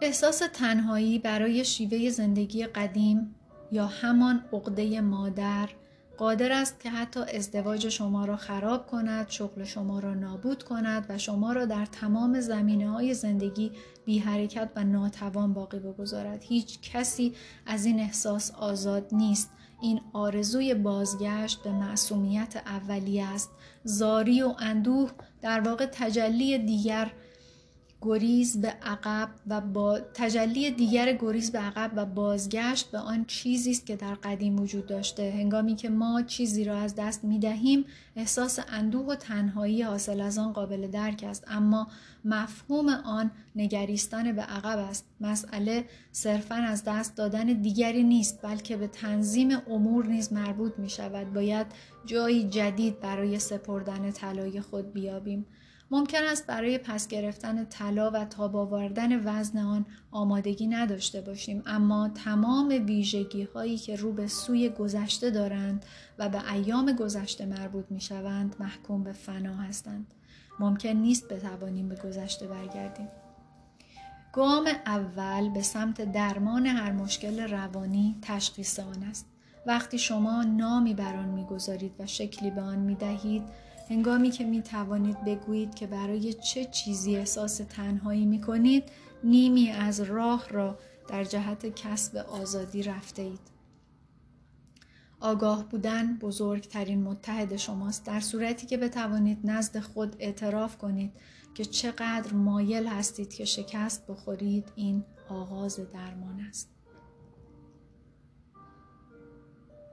[0.04, 3.36] احساس تنهایی برای شیوه زندگی قدیم
[3.72, 5.70] یا همان عقده مادر
[6.18, 11.18] قادر است که حتی ازدواج شما را خراب کند، شغل شما را نابود کند و
[11.18, 13.72] شما را در تمام زمینه های زندگی
[14.06, 16.44] بی حرکت و ناتوان باقی بگذارد.
[16.44, 17.34] هیچ کسی
[17.66, 19.50] از این احساس آزاد نیست.
[19.82, 23.50] این آرزوی بازگشت به معصومیت اولیه است.
[23.84, 25.12] زاری و اندوه
[25.42, 27.12] در واقع تجلی دیگر
[28.02, 33.72] گریز به عقب و با تجلی دیگر گریز به عقب و بازگشت به آن چیزی
[33.72, 35.32] است که در قدیم وجود داشته.
[35.32, 37.86] هنگامی که ما چیزی را از دست می دهیم
[38.16, 41.44] احساس اندوه و تنهایی حاصل از آن قابل درک است.
[41.48, 41.88] اما
[42.26, 45.06] مفهوم آن نگریستن به عقب است.
[45.22, 51.34] مسئله صرفا از دست دادن دیگری نیست بلکه به تنظیم امور نیز مربوط می شود
[51.34, 51.68] باید
[52.06, 55.46] جایی جدید برای سپردن طلای خود بیابیم.
[55.92, 61.64] ممکن است برای پس گرفتن طلا و تاب آوردن وزن آن آمادگی نداشته باشیم.
[61.66, 65.86] اما تمام ویژگی هایی که رو به سوی گذشته دارند
[66.20, 70.14] و به ایام گذشته مربوط می شوند محکوم به فنا هستند.
[70.60, 73.08] ممکن نیست بتوانیم به گذشته برگردیم.
[74.34, 79.26] گام اول به سمت درمان هر مشکل روانی تشخیص آن است.
[79.66, 83.44] وقتی شما نامی بر آن می‌گذارید و شکلی به آن می‌دهید
[83.92, 88.84] هنگامی که می توانید بگویید که برای چه چیزی احساس تنهایی می کنید
[89.24, 90.78] نیمی از راه را
[91.10, 93.52] در جهت کسب آزادی رفته اید.
[95.20, 101.12] آگاه بودن بزرگترین متحد شماست در صورتی که بتوانید نزد خود اعتراف کنید
[101.54, 106.70] که چقدر مایل هستید که شکست بخورید این آغاز درمان است.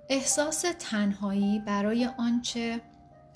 [0.09, 2.81] احساس تنهایی برای آنچه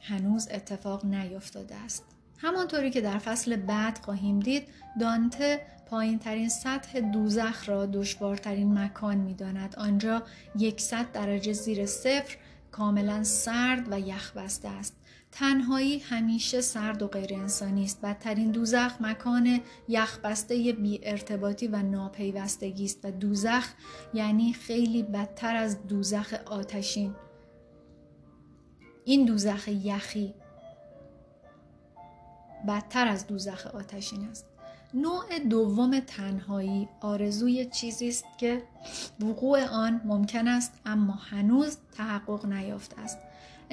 [0.03, 2.05] هنوز اتفاق نیفتاده است.
[2.38, 4.69] همانطوری که در فصل بعد خواهیم دید
[5.01, 9.75] دانته پایین ترین سطح دوزخ را دشوارترین مکان می داند.
[9.79, 10.23] آنجا
[10.59, 12.37] یکصد درجه زیر صفر
[12.71, 14.97] کاملا سرد و یخبسته است.
[15.33, 18.01] تنهایی همیشه سرد و غیر انسانی است.
[18.01, 23.69] بدترین دوزخ مکان یخبسته بی ارتباطی و ناپیوستگی است و دوزخ
[24.15, 27.15] یعنی خیلی بدتر از دوزخ آتشین.
[29.05, 30.35] این دوزخ یخی
[32.69, 34.47] بدتر از دوزخ آتشین است.
[34.95, 38.62] نوع دوم تنهایی آرزوی چیزی است که
[39.21, 43.19] وقوع آن ممکن است اما هنوز تحقق نیافته است.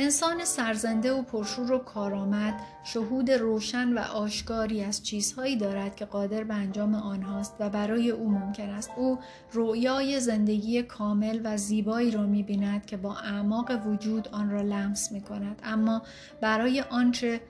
[0.02, 6.44] انسان سرزنده و پرشور و کارآمد شهود روشن و آشکاری از چیزهایی دارد که قادر
[6.44, 9.20] به انجام آنهاست و برای او ممکن است او
[9.52, 15.22] رویای زندگی کامل و زیبایی را می‌بیند که با اعماق وجود آن را لمس می
[15.22, 16.02] کند اما
[16.42, 17.42] برای آنچه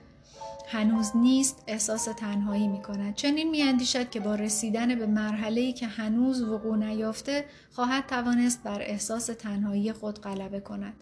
[0.68, 3.14] هنوز نیست احساس تنهایی می کند.
[3.14, 8.82] چنین می اندیشد که با رسیدن به مرحله که هنوز وقوع نیافته خواهد توانست بر
[8.82, 10.94] احساس تنهایی خود غلبه کند.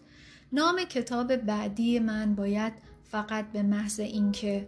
[0.53, 2.73] نام کتاب بعدی من باید
[3.11, 4.67] فقط به محض اینکه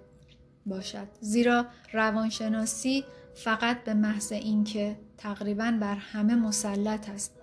[0.66, 1.08] باشد.
[1.22, 7.42] زیرا روانشناسی فقط به محض اینکه تقریبا بر همه مسلط است.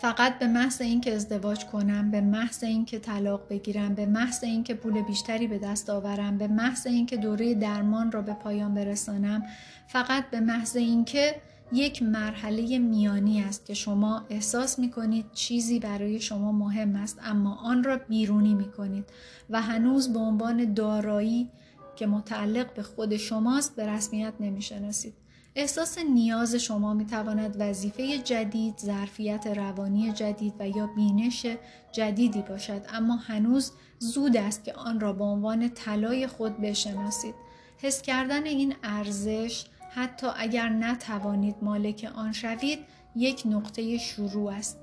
[0.00, 5.02] فقط به محض اینکه ازدواج کنم به محض اینکه طلاق بگیرم به محض اینکه پول
[5.02, 9.42] بیشتری به دست آورم به محض اینکه دوره درمان را به پایان برسانم
[9.88, 11.34] فقط به محض اینکه
[11.72, 17.54] یک مرحله میانی است که شما احساس می کنید چیزی برای شما مهم است اما
[17.54, 19.04] آن را بیرونی می کنید
[19.50, 21.50] و هنوز به عنوان دارایی
[21.96, 25.14] که متعلق به خود شماست به رسمیت نمی شناسید.
[25.54, 31.46] احساس نیاز شما می تواند وظیفه جدید، ظرفیت روانی جدید و یا بینش
[31.92, 37.34] جدیدی باشد اما هنوز زود است که آن را به عنوان طلای خود بشناسید.
[37.78, 39.64] حس کردن این ارزش
[39.96, 42.78] حتی اگر نتوانید مالک آن شوید
[43.16, 44.78] یک نقطه شروع است.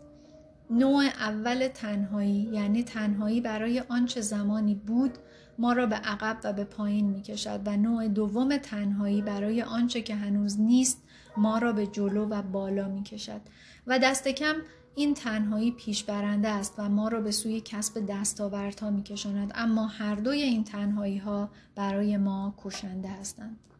[0.70, 5.12] نوع اول تنهایی یعنی تنهایی برای آنچه زمانی بود
[5.58, 10.02] ما را به عقب و به پایین می کشد و نوع دوم تنهایی برای آنچه
[10.02, 11.04] که هنوز نیست
[11.38, 13.42] ما را به جلو و بالا می کشد
[13.88, 14.56] و دست کم
[14.96, 19.88] این تنهایی پیش برنده است و ما را به سوی کسب دستاوردها می کشاند اما
[19.88, 23.73] هر دوی این تنهایی ها برای ما کشنده هستند.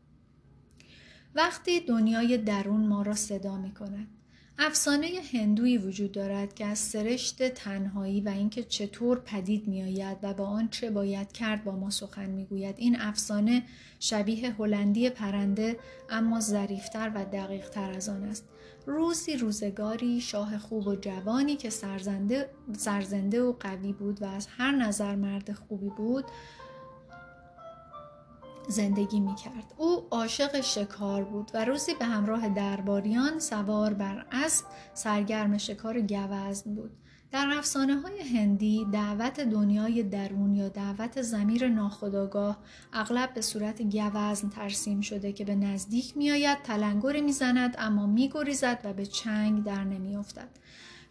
[1.36, 4.08] وقتی دنیای درون ما را صدا می کند.
[4.60, 10.34] افسانه هندویی وجود دارد که از سرشت تنهایی و اینکه چطور پدید می آید و
[10.34, 12.76] با آن چه باید کرد با ما سخن می گوید.
[12.78, 13.64] این افسانه
[14.00, 18.46] شبیه هلندی پرنده اما ظریفتر و دقیقتر از آن است.
[18.86, 24.72] روزی روزگاری شاه خوب و جوانی که سرزنده, سرزنده و قوی بود و از هر
[24.72, 26.26] نظر مرد خوبی بود
[28.68, 29.74] زندگی می کرد.
[29.78, 36.76] او عاشق شکار بود و روزی به همراه درباریان سوار بر اسب سرگرم شکار گوزن
[36.76, 36.92] بود.
[37.32, 42.58] در افسانه های هندی دعوت دنیای درون یا دعوت زمیر ناخداگاه
[42.94, 48.94] اغلب به صورت گوزن ترسیم شده که به نزدیک میآید تلنگری می‌زند اما میگریزد و
[48.94, 50.50] به چنگ در نمیافتد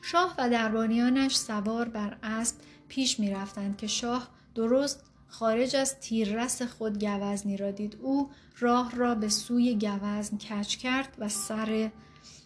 [0.03, 2.57] شاه و درباریانش سوار بر اسب
[2.89, 7.99] پیش می‌رفتند که شاه درست خارج از تیررس خود گوزنی را دید.
[8.03, 11.91] او راه را به سوی گوزن کچ کرد و سر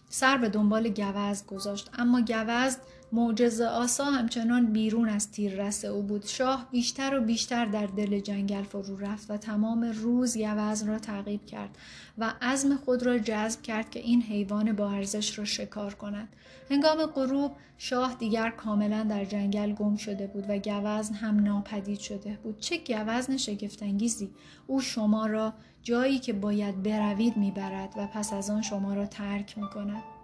[0.09, 1.89] سر به دنبال گوزن گذاشت.
[1.97, 6.25] اما گوزن معجزه آسا همچنان بیرون از تیررس او بود.
[6.25, 11.45] شاه بیشتر و بیشتر در دل جنگل فرو رفت و تمام روز گوزن را تعقیب
[11.45, 11.77] کرد
[12.17, 16.29] و عزم خود را جذب کرد که این حیوان با ارزش را شکار کند.
[16.69, 22.39] هنگام غروب شاه دیگر کاملا در جنگل گم شده بود و گوزن هم ناپدید شده
[22.43, 22.59] بود.
[22.59, 24.29] چه گوزن شگفتانگیزی!
[24.67, 29.57] او شما را جایی که باید بروید می‌برد و پس از آن شما را ترک
[29.57, 30.16] می‌کند.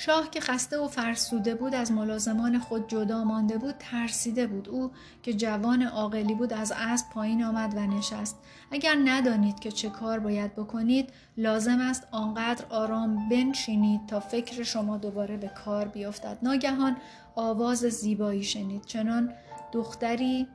[0.00, 4.68] شاه که خسته و فرسوده بود از ملازمان خود جدا مانده بود ترسیده بود.
[4.68, 4.90] او
[5.22, 8.36] که جوان عاقلی بود از اسب پایین آمد و نشست.
[8.70, 14.96] اگر ندانید که چه کار باید بکنید لازم است آنقدر آرام بنشینید تا فکر شما
[14.96, 16.38] دوباره به کار بیفتد.
[16.42, 16.96] ناگهان
[17.34, 18.84] آواز زیبایی شنید.
[18.84, 19.32] چنان
[19.72, 20.48] دختری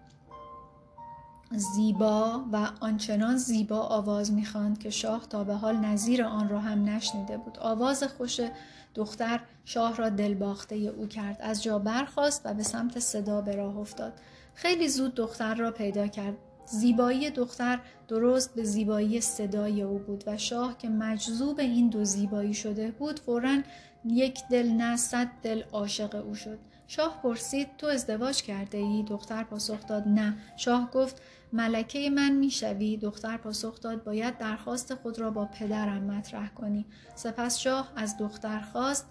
[1.55, 6.89] زیبا و آنچنان زیبا آواز می‌خواند که شاه تا به حال نظیر آن را هم
[6.89, 7.59] نشنیده بود.
[7.59, 8.39] آواز خوش
[8.95, 11.37] دختر شاه را دلباخته او کرد.
[11.41, 14.13] از جا برخاست و به سمت صدا به راه افتاد.
[14.53, 16.37] خیلی زود دختر را پیدا کرد.
[16.65, 22.53] زیبایی دختر درست به زیبایی صدای او بود و شاه که مجذوب این دو زیبایی
[22.53, 23.57] شده بود فورا
[24.05, 26.59] یک دل نه صد دل عاشق او شد.
[26.87, 30.37] شاه پرسید تو ازدواج کرده ای؟ دختر پاسخ داد نه.
[30.57, 31.21] شاه گفت
[31.53, 36.85] ملکه من می‌شوی؟ دختر پاسخ داد باید درخواست خود را با پدرم مطرح کنی.
[37.15, 39.05] سپس شاه از دختر خواست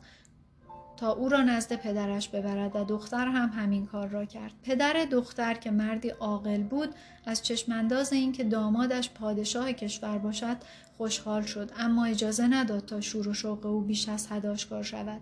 [0.97, 4.53] تا او را نزد پدرش ببرد و دختر هم همین کار را کرد.
[4.63, 6.95] پدر دختر که مردی عاقل بود
[7.27, 10.57] از چشمانداز اینکه دامادش پادشاه کشور باشد
[10.97, 11.71] خوشحال شد.
[11.79, 15.21] اما اجازه نداد تا شور و شوق او بیش از حد آشکار شود.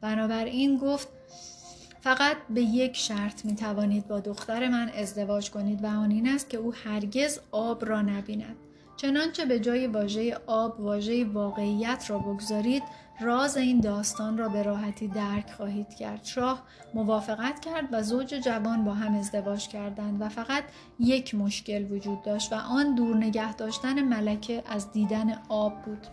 [0.00, 1.08] بنابراین گفت
[2.02, 6.50] فقط به یک شرط می توانید با دختر من ازدواج کنید و آن این است
[6.50, 8.56] که او هرگز آب را نبیند.
[8.96, 12.82] چنانچه به جای واژه آب واژه واقعیت را بگذارید
[13.20, 16.24] راز این داستان را به راحتی درک خواهید کرد.
[16.24, 16.62] شاه
[16.94, 20.64] موافقت کرد و زوج جوان با هم ازدواج کردند و فقط
[20.98, 26.06] یک مشکل وجود داشت و آن دور نگه داشتن ملکه از دیدن آب بود.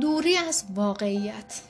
[0.00, 1.69] دوری از واقعیت.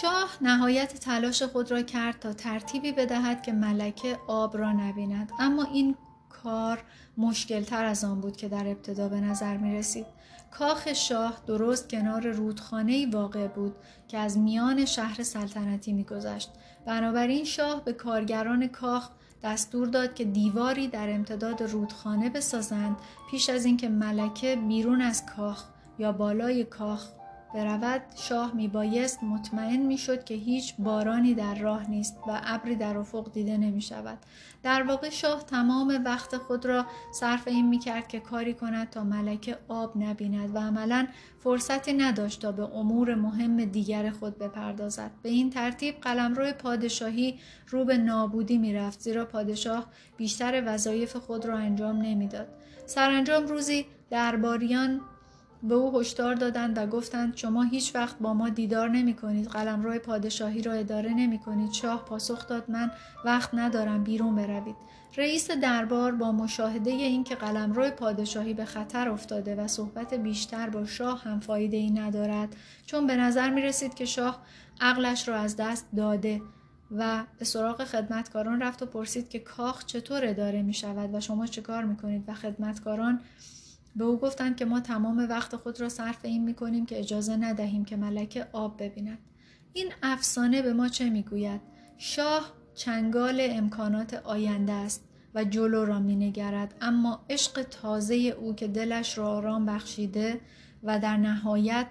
[0.00, 5.62] شاه نهایت تلاش خود را کرد تا ترتیبی بدهد که ملکه آب را نبیند اما
[5.62, 5.96] این
[6.28, 6.82] کار
[7.18, 10.06] مشکل تر از آن بود که در ابتدا به نظر می رسید.
[10.50, 13.76] کاخ شاه درست کنار رودخانه واقع بود
[14.08, 16.50] که از میان شهر سلطنتی میگذشت
[16.86, 19.08] بنابراین شاه به کارگران کاخ
[19.42, 22.96] دستور داد که دیواری در امتداد رودخانه بسازند
[23.30, 25.64] پیش از اینکه ملکه بیرون از کاخ
[25.98, 27.08] یا بالای کاخ
[27.54, 32.76] برود شاه می بایست مطمئن می شد که هیچ بارانی در راه نیست و ابری
[32.76, 34.18] در افق دیده نمی شود.
[34.62, 39.04] در واقع شاه تمام وقت خود را صرف این می کرد که کاری کند تا
[39.04, 41.06] ملکه آب نبیند و عملا
[41.38, 45.10] فرصتی نداشت تا به امور مهم دیگر خود بپردازد.
[45.22, 47.38] به این ترتیب قلمرو پادشاهی
[47.68, 49.86] رو به نابودی می رفت زیرا پادشاه
[50.16, 52.48] بیشتر وظایف خود را انجام نمی‌داد.
[52.86, 55.00] سرانجام روزی درباریان
[55.68, 59.98] به او هشدار دادند و گفتند شما هیچ وقت با ما دیدار نمی کنید قلمرو
[59.98, 62.90] پادشاهی را اداره نمی کنید شاه پاسخ داد من
[63.24, 64.76] وقت ندارم بیرون بروید.
[65.16, 71.22] رئیس دربار با مشاهده اینکه قلمرو پادشاهی به خطر افتاده و صحبت بیشتر با شاه
[71.22, 72.56] هم فایده ای ندارد
[72.86, 74.42] چون به نظر می رسید که شاه
[74.80, 76.40] عقلش را از دست داده
[76.96, 81.46] و به سراغ خدمتکاران رفت و پرسید که کاخ چطور اداره می شود و شما
[81.46, 83.20] چه کار می کنید و خدمتکاران
[83.96, 87.36] به او گفتند که ما تمام وقت خود را صرف این می کنیم که اجازه
[87.36, 89.18] ندهیم که ملکه آب ببیند.
[89.72, 91.60] این افسانه به ما چه می‌گوید؟
[91.98, 98.68] شاه چنگال امکانات آینده است و جلو را می نگرد اما عشق تازه او که
[98.68, 100.40] دلش را آرام بخشیده
[100.82, 101.86] و در نهایت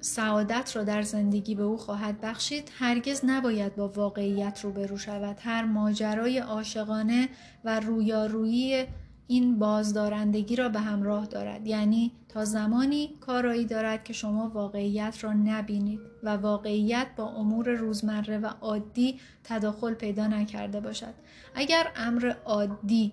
[0.00, 5.64] سعادت را در زندگی به او خواهد بخشید هرگز نباید با واقعیت روبرو شود هر
[5.64, 7.28] ماجرای عاشقانه
[7.64, 8.86] و رویارویی
[9.26, 11.66] این بازدارندگی را به همراه دارد.
[11.66, 18.38] یعنی تا زمانی کارایی دارد که شما واقعیت را نبینید و واقعیت با امور روزمره
[18.38, 21.14] و عادی تداخل پیدا نکرده باشد.
[21.54, 23.12] اگر امر عادی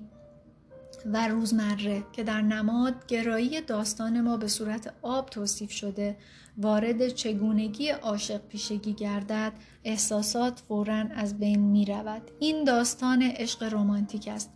[1.05, 6.17] و روزمره که در نماد گرایی داستان ما به صورت آب توصیف شده
[6.57, 9.53] وارد چگونگی عاشق پیشگی گردد
[9.83, 12.21] احساسات فورا از بین می رود.
[12.39, 14.49] این داستان عشق رمانتیک است.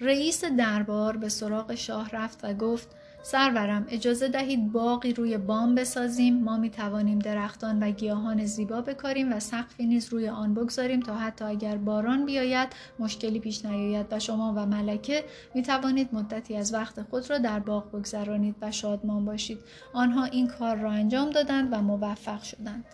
[0.00, 2.88] رئیس دربار به سراغ شاه رفت و گفت
[3.22, 6.44] سرورم اجازه دهید باقی روی بام بسازیم.
[6.44, 11.14] ما می توانیم درختان و گیاهان زیبا بکاریم و سقفی نیز روی آن بگذاریم تا
[11.14, 12.68] حتی اگر باران بیاید
[12.98, 15.24] مشکلی پیش نیاید و شما و ملکه
[15.54, 19.58] می توانید مدتی از وقت خود را در باغ بگذرانید و شادمان باشید.
[19.92, 22.84] آنها این کار را انجام دادند و موفق شدند.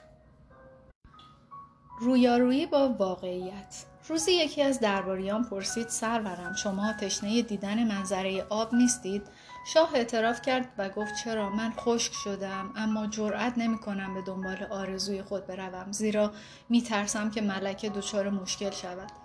[2.01, 9.23] رویارویی با واقعیت روزی یکی از درباریان پرسید سرورم شما تشنه دیدن منظره آب نیستید؟
[9.67, 14.67] شاه اعتراف کرد و گفت چرا؟ من خشک شدم اما جرأت نمی کنم به دنبال
[14.71, 16.33] آرزوی خود بروم زیرا
[16.69, 19.24] می ترسم که ملکه دچار مشکل شود.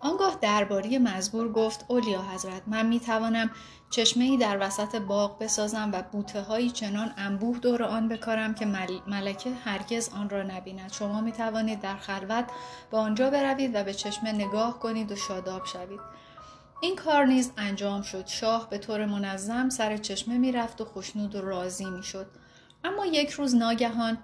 [0.00, 3.50] آنگاه درباری مزبور گفت اولیا حضرت من می توانم
[3.90, 8.66] چشمه ای در وسط باغ بسازم و بوته هایی چنان انبوه دور آن بکارم که
[9.06, 10.92] ملکه هرگز آن را نبیند.
[10.92, 12.44] شما می توانید در خلوت
[12.90, 16.00] به آنجا بروید و به چشمه نگاه کنید و شاداب شوید.
[16.80, 18.26] این کار نیز انجام شد.
[18.26, 22.26] شاه به طور منظم سر چشمه می‌رفت و خوشنود و راضی می‌شد.
[22.84, 24.18] اما یک روز ناگهان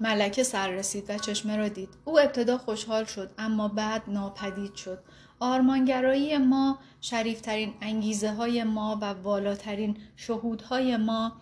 [0.00, 1.88] ملکه سر رسید و چشمه را دید.
[2.04, 4.98] او ابتدا خوشحال شد اما بعد ناپدید شد.
[5.40, 11.32] آرمانگرایی ما شریفترین انگیزه های ما و والاترین شهودهای ما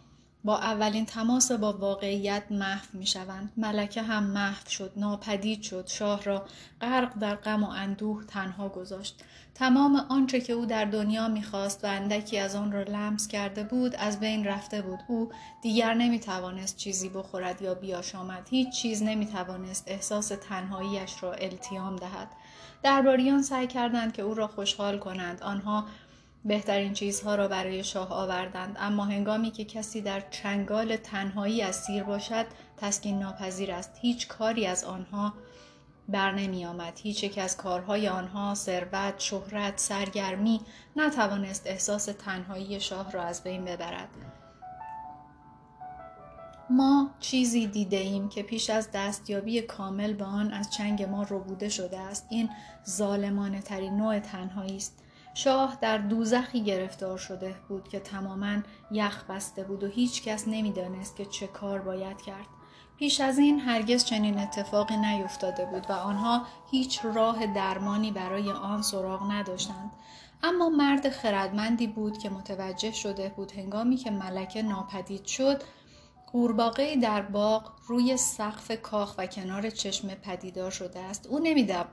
[0.46, 3.52] با اولین تماس با واقعیت محو می شوند.
[3.56, 6.46] ملکه هم محو شد، ناپدید شد، شاه را
[6.80, 9.24] غرق در غم و اندوه تنها گذاشت.
[9.54, 13.96] تمام آنچه که او در دنیا می‌خواست و اندکی از آن را لمس کرده بود
[13.96, 14.98] از بین رفته بود.
[15.08, 15.30] او
[15.62, 18.48] دیگر نمی توانست چیزی بخورد یا بیاشامد.
[18.50, 22.28] هیچ چیز نمی توانست احساس تنهاییش را التیام دهد.
[22.82, 25.42] درباریان سعی کردند که او را خوشحال کنند.
[25.42, 25.84] آنها
[26.46, 28.76] بهترین چیزها را برای شاه آوردند.
[28.80, 33.90] اما هنگامی که کسی در چنگال تنهایی اسیر باشد تسکین ناپذیر است.
[34.00, 35.34] هیچ کاری از آنها
[36.08, 37.00] بر نمی آمد.
[37.02, 40.60] هیچ یک از کارهای آنها ثروت شهرت سرگرمی
[40.96, 44.08] نتوانست احساس تنهایی شاه را از بین ببرد.
[46.70, 51.68] ما چیزی دیده ایم که پیش از دستیابی کامل به آن از چنگ ما ربوده
[51.68, 52.26] شده است.
[52.30, 52.50] این
[52.88, 55.02] ظالمانه ترین نوع تنهایی است.
[55.36, 58.56] شاه در دوزخی گرفتار شده بود که تماما
[58.90, 62.46] یخ بسته بود و هیچ کس نمی‌دانست که چه کار باید کرد.
[62.96, 68.82] پیش از این هرگز چنین اتفاقی نیفتاده بود و آنها هیچ راه درمانی برای آن
[68.82, 69.90] سراغ نداشتند.
[70.42, 75.62] اما مرد خردمندی بود که متوجه شده بود هنگامی که ملکه ناپدید شد
[76.32, 81.26] قورباغه در باغ روی سقف کاخ و کنار چشمه پدیدار شده است.
[81.26, 81.38] او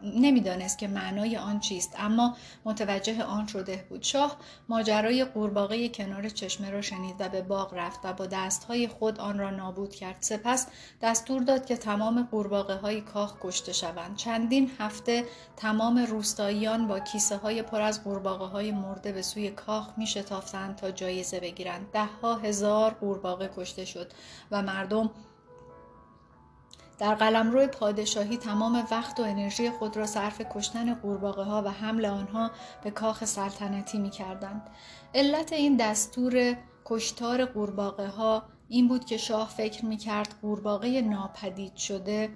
[0.03, 2.35] نمی‌دانست که معنای آن چیست اما
[2.65, 4.03] متوجه آن شده بود.
[4.03, 4.37] شاه
[4.69, 9.39] ماجرای قورباغه کنار چشمه را شنید و به باغ رفت و با دستهای خود آن
[9.39, 10.17] را نابود کرد.
[10.19, 10.67] سپس
[11.01, 14.15] دستور داد که تمام قورباغه های کاخ کشته شوند.
[14.15, 15.25] چندین هفته
[15.57, 20.75] تمام روستاییان با کیسه های پر از قورباغه های مرده به سوی کاخ می شتافتند
[20.75, 21.91] تا جایزه بگیرند.
[21.91, 24.11] ده ها هزار قورباغه کشته شد
[24.51, 25.11] و مردم
[26.99, 32.05] در قلمرو پادشاهی تمام وقت و انرژی خود را صرف کشتن قورباغه ها و حمل
[32.05, 32.51] آنها
[32.83, 34.61] به کاخ سلطنتی می کردند.
[35.15, 41.75] علت این دستور کشتار قورباغه ها این بود که شاه فکر می کرد قورباغه ناپدید
[41.75, 42.29] شده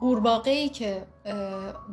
[0.00, 1.06] قورباغه ای که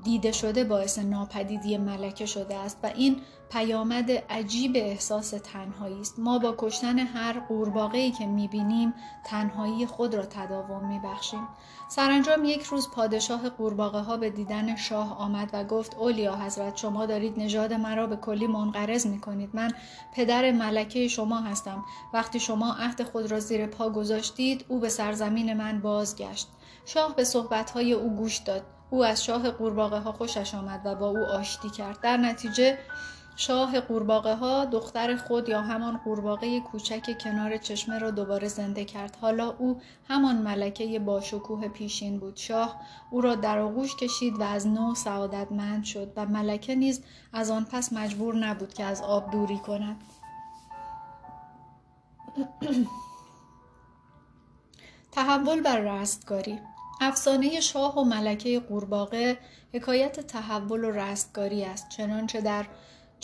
[0.04, 3.22] دیده شده باعث ناپدیدی ملکه شده است و این
[3.56, 6.20] پیامد عجیب احساس تنهایی است.
[6.20, 8.94] ما با کشتن هر قورباغه ای که می‌بینیم
[9.26, 11.48] تنهایی خود را تداوم میبخشیم.
[11.90, 17.06] سرانجام یک روز پادشاه قورباغه ها به دیدن شاه آمد و گفت اولیا حضرت شما
[17.06, 19.50] دارید نژاد مرا به کلی منقرض می‌کنید.
[19.54, 19.72] من
[20.14, 21.86] پدر ملکه شما هستم.
[22.14, 26.48] وقتی شما عهد خود را زیر پا گذاشتید او به سرزمین من بازگشت.
[26.86, 28.64] شاه به صحبتهای او گوش داد.
[28.90, 32.02] او از شاه قورباغه ها خوشش آمد و با او آشتی کرد.
[32.02, 32.78] در نتیجه
[33.38, 39.18] شاه قورباغه ها دختر خود یا همان قورباغه کوچک کنار چشمه را دوباره زنده کرد.
[39.22, 42.38] حالا او همان ملکه با شکوه پیشین بود.
[42.38, 42.82] شاه
[43.12, 47.66] او را در آغوش کشید و از نو سعادتمند شد و ملکه نیز از آن
[47.66, 50.04] پس مجبور نبود که از آب دوری کند.
[55.12, 56.60] تحول بر رستگاری.
[57.02, 59.38] افسانه شاه و ملکه قورباغه
[59.74, 61.90] حکایت تحول و رستگاری است.
[61.90, 62.66] چنانچه در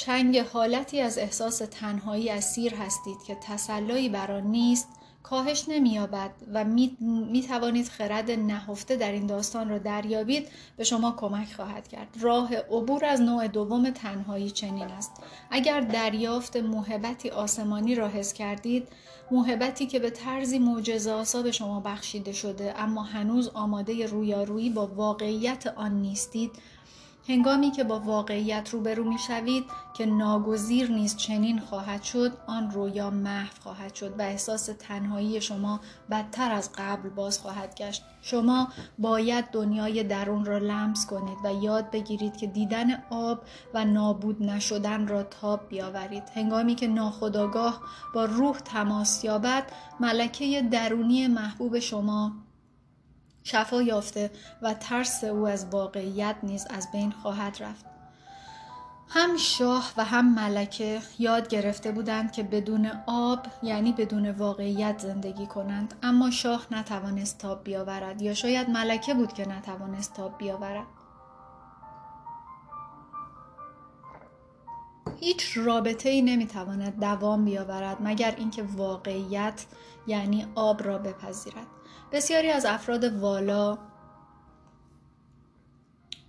[0.06, 4.88] چنگ حالتی از احساس تنهایی اسیر هستید که تسلایی بر نیست
[5.24, 6.97] کاهش نمییابد و می,
[7.32, 10.47] می توانید خرد نهفته در این داستان را دریابید
[10.78, 12.08] به شما کمک خواهد کرد.
[12.20, 15.12] راه عبور از نوع دوم تنهایی چنین است.
[15.52, 18.88] اگر دریافت محبتی آسمانی را حس کردید
[19.32, 25.68] محبتی که به طرزی معجزه به شما بخشیده شده اما هنوز آماده رویارویی با واقعیت
[25.68, 26.52] آن نیستید
[27.28, 33.09] هنگامی که با واقعیت روبرو می شوید که ناگزیر نیست چنین خواهد شد آن رویا
[33.09, 35.80] محو خواهد شد و احساس تنهایی شما
[36.11, 38.03] بدتر از قبل باز خواهد گشت.
[38.22, 38.67] شما
[38.99, 43.43] باید دنیای درون را لمس کنید و یاد بگیرید که دیدن آب
[43.74, 46.24] و نابود نشدن را تاب بیاورید.
[46.36, 47.82] هنگامی که ناخداگاه
[48.13, 52.32] با روح تماس یابد ملکه درونی محبوب شما
[53.43, 54.31] شفا یافته
[54.61, 57.85] و ترس او از واقعیت نیز از بین خواهد رفت.
[59.13, 65.47] هم شاه و هم ملکه یاد گرفته بودند که بدون آب یعنی بدون واقعیت زندگی
[65.47, 65.93] کنند.
[66.03, 70.87] اما شاه نتوانست تاب بیاورد یا شاید ملکه بود که نتوانست تاب بیاورد.
[75.19, 79.65] هیچ رابطه ای نمی‌تواند دوام بیاورد مگر اینکه واقعیت
[80.07, 81.67] یعنی آب را بپذیرد.
[82.12, 83.78] بسیاری از افراد والا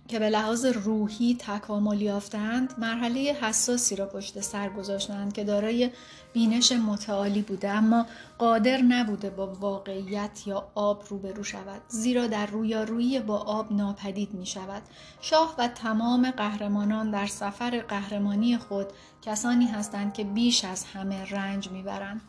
[0.07, 5.91] که به لحاظ روحی تکامل یافتند مرحله حساسی را پشت سر گذاشتند که دارای
[6.33, 8.05] بینش متعالی بوده اما
[8.37, 14.45] قادر نبوده با واقعیت یا آب روبرو شود زیرا در رویارویی با آب ناپدید می
[14.45, 14.81] شود
[15.21, 18.87] شاه و تمام قهرمانان در سفر قهرمانی خود
[19.21, 22.21] کسانی هستند که بیش از همه رنج می‌برند.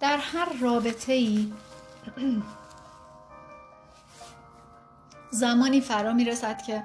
[0.00, 1.52] در هر رابطه ای
[5.32, 6.82] زمانی فرا می رسد که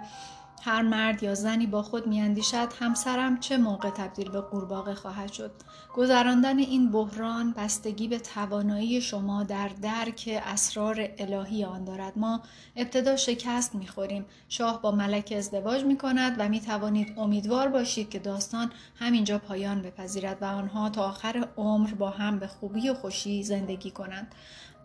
[0.63, 5.51] هر مرد یا زنی با خود میاندیشد همسرم چه موقع تبدیل به قورباغه خواهد شد؟
[5.95, 12.17] گذراندن این بحران بستگی به توانایی شما در درک اسرار الهی آن دارد.
[12.17, 12.41] ما
[12.75, 14.25] ابتدا شکست می‌خوریم.
[14.49, 19.81] شاه با ملک ازدواج می کند و می توانید امیدوار باشید که داستان همینجا پایان
[19.81, 24.35] بپذیرد و آنها تا آخر عمر با هم به خوبی و خوشی زندگی کنند.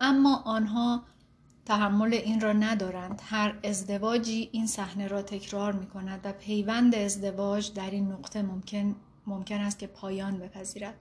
[0.01, 1.03] اما آنها
[1.65, 3.21] تحمل این را ندارند.
[3.25, 8.95] هر ازدواجی این صحنه را تکرار می کند و پیوند ازدواج در این نقطه ممکن,
[9.27, 10.95] ممکن است که پایان بپذیرد.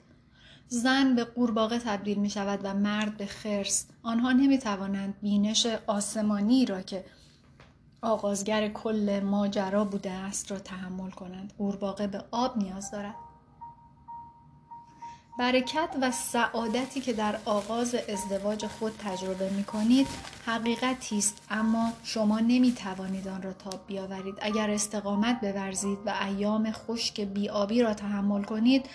[0.69, 3.87] زن به قورباغه تبدیل می شود و مرد به خرس.
[4.03, 7.05] آنها نمی توانند بینش آسمانی را که
[8.03, 11.53] آغازگر کل ماجرا بوده است را تحمل کنند.
[11.59, 13.15] قورباغه به آب نیاز دارد.
[15.39, 20.07] برکت و سعادتی که در آغاز ازدواج خود تجربه می کنید
[20.47, 24.35] حقیقتی است اما شما نمی توانید آن را تاب بیاورید.
[24.41, 28.87] اگر استقامت بورزید و ایام خشک بیابی را تحمل کنید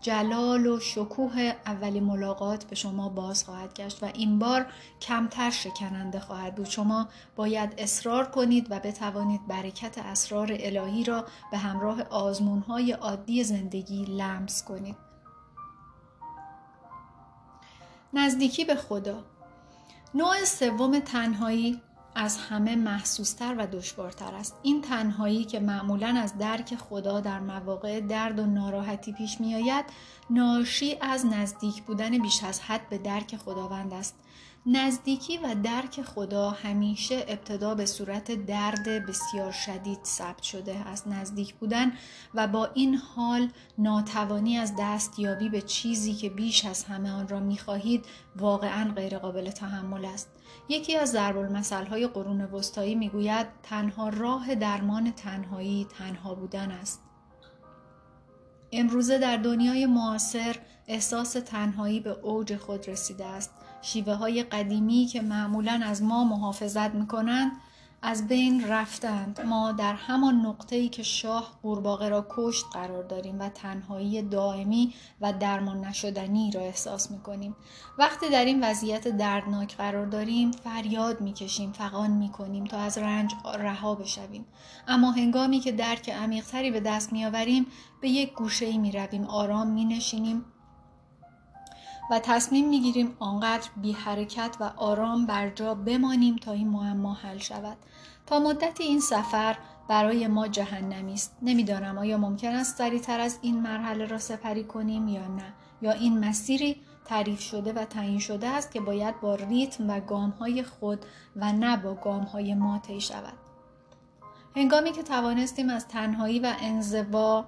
[0.00, 4.66] جلال و شکوه اولی ملاقات به شما باز خواهد گشت و این بار
[5.00, 6.66] کمتر شکننده خواهد بود.
[6.66, 14.04] شما باید اصرار کنید و بتوانید برکت اسرار الهی را به همراه آزمونهای عادی زندگی
[14.04, 15.05] لمس کنید.
[18.16, 19.24] نزدیکی به خدا.
[20.14, 21.80] نوع سوم تنهایی
[22.14, 24.56] از همه محسوستر و دشوارتر است.
[24.62, 29.84] این تنهایی که معمولا از درک خدا در مواقع درد و ناراحتی پیش می آید
[30.30, 34.14] ناشی از نزدیک بودن بیش از حد به درک خداوند است.
[34.68, 41.54] نزدیکی و درک خدا همیشه ابتدا به صورت درد بسیار شدید ثبت شده است نزدیک
[41.54, 41.92] بودن
[42.34, 43.48] و با این حال
[43.78, 48.04] ناتوانی از دستیابی به چیزی که بیش از همه آن را می‌خواهید
[48.36, 50.28] واقعا غیرقابل تحمل است.
[50.68, 57.02] یکی از ضرب های قرون وسطایی می‌گوید تنها راه درمان تنهایی تنها بودن است.
[58.72, 60.56] امروزه در دنیای معاصر
[60.88, 63.50] احساس تنهایی به اوج خود رسیده است.
[63.82, 67.52] شیوه های قدیمی که معمولا از ما محافظت می کنند
[68.02, 69.40] از بین رفتند.
[69.40, 74.94] ما در همان نقطه ای که شاه قورباغه را کشت قرار داریم و تنهایی دائمی
[75.20, 77.56] و درمان نشدنی را احساس می کنیم
[77.98, 82.98] وقتی در این وضعیت دردناک قرار داریم فریاد می کشیم فقان می کنیم تا از
[82.98, 84.46] رنج رها بشویم.
[84.88, 87.66] اما هنگامی که درک عمیقتری به دست می آوریم
[88.00, 90.44] به یک گوشه ای می رویم آرام می نشینیم
[92.10, 97.38] و تصمیم می‌گیریم آنقدر بی حرکت و آرام بر جا بمانیم تا این معما حل
[97.38, 97.76] شود.
[98.26, 99.56] تا مدت این سفر
[99.88, 101.36] برای ما جهنمی است.
[101.42, 105.52] نمی‌دانم آیا ممکن است سریعتر از این مرحله را سپری کنیم یا نه
[105.82, 110.30] یا این مسیری تعریف شده و تعیین شده است که باید با ریتم و گام
[110.30, 113.32] های خود و نه با گام های ما طی شود.
[114.56, 117.44] هنگامی که توانستیم از تنهایی و انزوا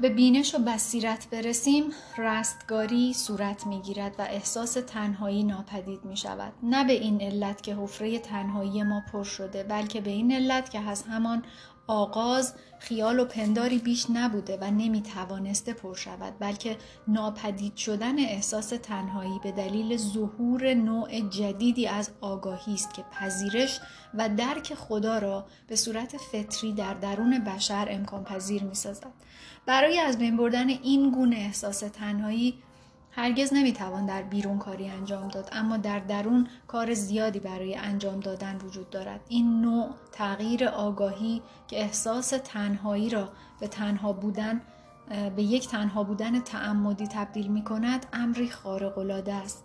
[0.00, 1.84] به بینش و بصیرت برسیم
[2.18, 7.74] رستگاری صورت می گیرد و احساس تنهایی ناپدید می شود نه به این علت که
[7.74, 11.42] حفره تنهایی ما پر شده بلکه به این علت که از همان
[11.86, 16.76] آغاز خیال و پنداری بیش نبوده و نمی توانسته پر شود بلکه
[17.08, 23.80] ناپدید شدن احساس تنهایی به دلیل ظهور نوع جدیدی از آگاهی است که پذیرش
[24.14, 29.12] و درک خدا را به صورت فطری در درون بشر امکان پذیر می سازد.
[29.66, 32.58] برای از بین بردن این گونه احساس تنهایی
[33.16, 38.56] هرگز نمی‌توان در بیرون کاری انجام داد اما در درون کار زیادی برای انجام دادن
[38.56, 39.20] وجود دارد.
[39.28, 43.28] این نوع تغییر آگاهی که احساس تنهایی را
[43.60, 44.62] به تنها بودن
[45.36, 49.64] به یک تنها بودن تعمدی تبدیل می کند امری خارق العاده است.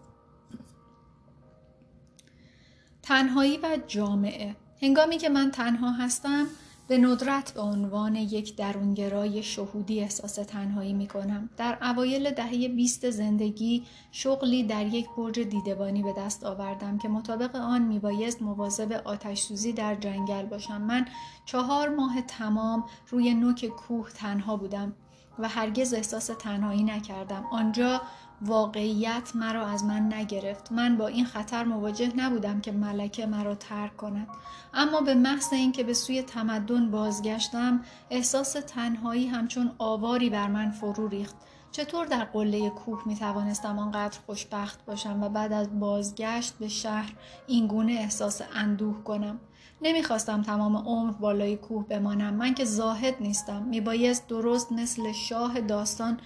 [3.04, 4.56] تنهایی و جامعه.
[4.82, 6.48] هنگامی که من تنها هستم
[6.90, 11.50] به ندرت به عنوان یک درونگرای شهودی احساس تنهایی می کنم.
[11.58, 17.56] در اوایل دهه 20 زندگی شغلی در یک برج دیدبانی به دست آوردم که مطابق
[17.56, 20.82] آن می بایست مواظب آتش سوزی در جنگل باشم.
[20.82, 21.06] من
[21.46, 24.94] چهار ماه تمام روی نوک کوه تنها بودم
[25.40, 27.46] و هرگز احساس تنهایی نکردم.
[27.52, 28.02] آنجا
[28.42, 30.72] واقعیت مرا از من نگرفت.
[30.72, 34.28] من با این خطر مواجه نبودم که ملکه مرا ترک کند.
[34.74, 41.08] اما به محض اینکه به سوی تمدن بازگشتم احساس تنهایی همچون آواری بر من فرو
[41.08, 41.36] ریخت.
[41.72, 47.14] چطور در قله کوه می توانستم آنقدر خوشبخت باشم و بعد از بازگشت به شهر
[47.48, 49.40] این گونه احساس اندوه کنم؟
[49.82, 52.34] نمی‌خواستم تمام عمر بالای کوه بمانم.
[52.34, 53.64] من که زاهد نیستم.
[53.64, 56.20] میبایست درست مثل شاه داستان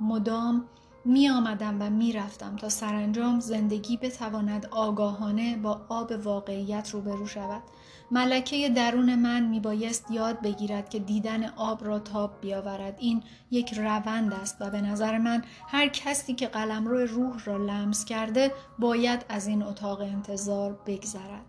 [0.00, 0.64] مدام
[1.04, 7.62] می آمدم و می رفتم تا سرانجام زندگی بتواند آگاهانه با آب واقعیت روبرو شود.
[8.10, 12.96] ملکه درون من می بایست یاد بگیرد که دیدن آب را تاب بیاورد.
[12.98, 18.04] این یک روند است و به نظر من هر کسی که قلمرو روح را لمس
[18.04, 21.46] کرده باید از این اتاق انتظار بگذرد.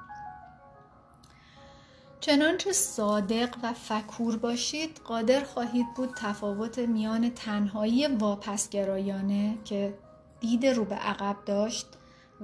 [2.20, 9.94] چنانچه صادق و فکور باشید قادر خواهید بود تفاوت میان تنهایی واپسگرایانه که
[10.40, 11.86] دید رو به عقب داشت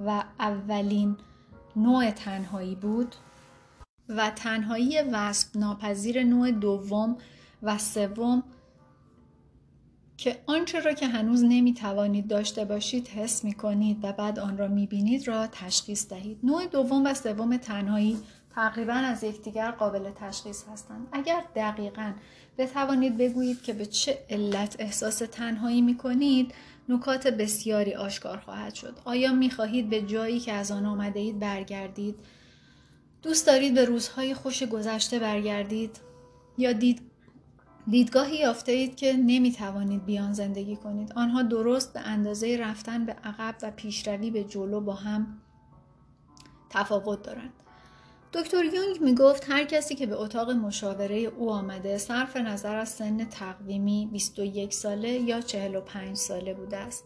[0.05, 1.17] و اولین
[1.75, 3.15] نوع تنهایی بود
[4.09, 7.17] و تنهایی وصف ناپذیر نوع دوم
[7.63, 8.43] و سوم
[10.17, 14.57] که آنچه را که هنوز نمی توانید داشته باشید حس می کنید و بعد آن
[14.57, 16.39] را می بینید را تشخیص دهید.
[16.43, 18.17] نوع دوم و سوم تنهایی
[18.57, 21.07] تقریبا از یکدیگر قابل تشخیص هستند.
[21.11, 22.13] اگر دقیقا
[22.57, 26.53] بتوانید بگویید که به چه علت احساس تنهایی می کنید
[26.89, 28.99] نکات بسیاری آشکار خواهد شد.
[29.05, 32.15] آیا می خواهید به جایی که از آن آمده اید برگردید؟
[33.21, 35.99] دوست دارید به روزهای خوش گذشته برگردید؟
[36.57, 37.01] یا دید
[37.87, 41.13] دیدگاهی یافته اید که نمی توانید بیان زندگی کنید.
[41.15, 45.41] آنها درست به اندازه رفتن به عقب و پیشروی به جلو با هم
[46.69, 47.53] تفاوت دارند.
[48.33, 52.89] دکتر یونگ می گفت هر کسی که به اتاق مشاوره او آمده صرف نظر از
[52.89, 57.05] سن تقویمی 21 ساله یا 45 ساله بوده است.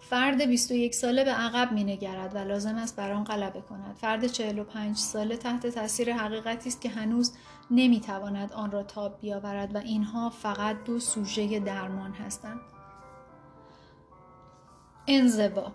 [0.00, 3.96] فرد 21 ساله به عقب می نگرد و لازم است بر آن غلبه کند.
[3.96, 7.32] فرد 45 ساله تحت تاثیر حقیقتی است که هنوز
[7.70, 12.60] نمی تواند آن را تاب بیاورد و اینها فقط دو سوژه درمان هستند.
[15.06, 15.72] انزوا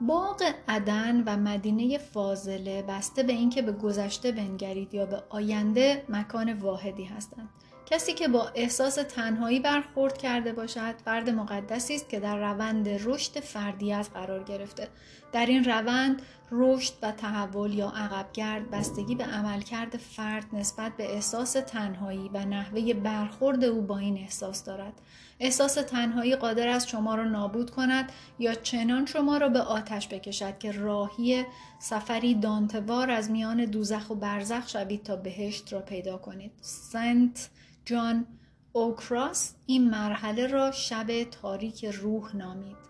[0.00, 6.52] باغ عدن و مدینه فاضله بسته به اینکه به گذشته بنگرید یا به آینده مکان
[6.52, 7.48] واحدی هستند.
[7.90, 13.40] کسی که با احساس تنهایی برخورد کرده باشد فرد مقدسی است که در روند رشد
[13.40, 14.88] فردیت قرار گرفته
[15.32, 21.52] در این روند رشد و تحول یا عقبگرد بستگی به عملکرد فرد نسبت به احساس
[21.52, 25.00] تنهایی و نحوه برخورد او با این احساس دارد
[25.40, 30.58] احساس تنهایی قادر است شما را نابود کند یا چنان شما را به آتش بکشد
[30.58, 31.44] که راهی
[31.78, 37.50] سفری دانتوار از میان دوزخ و برزخ شوید تا بهشت را پیدا کنید سنت
[37.84, 38.26] جان
[38.72, 42.88] اوکراس این مرحله را شب تاریک روح نامید.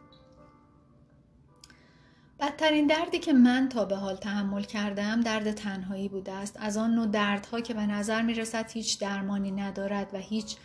[2.41, 6.95] بدترین دردی که من تا به حال تحمل کردم درد تنهایی بوده است از آن
[6.95, 10.57] نوع دردها که به نظر می رسد هیچ درمانی ندارد و هیچ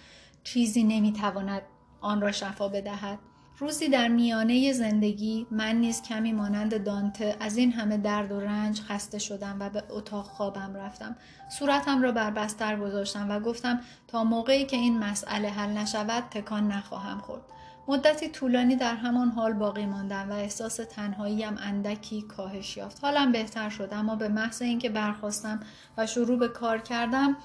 [0.43, 1.61] چیزی نمی تواند
[2.03, 3.19] آن را شفا بدهد.
[3.59, 8.81] روزی در میانه زندگی من نیز کمی مانند دانته از این همه درد و رنج
[8.81, 11.15] خسته شدم و به اتاق خوابم رفتم.
[11.59, 16.67] صورتم را بر بستر گذاشتم و گفتم تا موقعی که این مسئله حل نشود تکان
[16.67, 17.41] نخواهم خورد.
[17.87, 23.03] مدتی طولانی در همان حال باقی ماندم و احساس تنهاییم اندکی کاهش یافت.
[23.03, 25.59] حالم بهتر شد اما به محض اینکه برخواستم
[25.97, 27.37] و شروع به کار کردم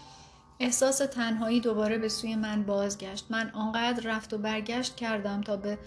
[0.61, 3.27] احساس تنهایی دوباره به سوی من بازگشت.
[3.31, 5.79] من آنقدر رفت و برگشت کردم تا به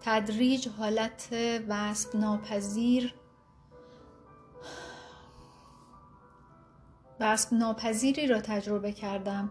[0.00, 1.28] تدریج حالت
[1.68, 3.14] وصف ناپذیر
[7.20, 9.50] وصف ناپذیری را تجربه کردم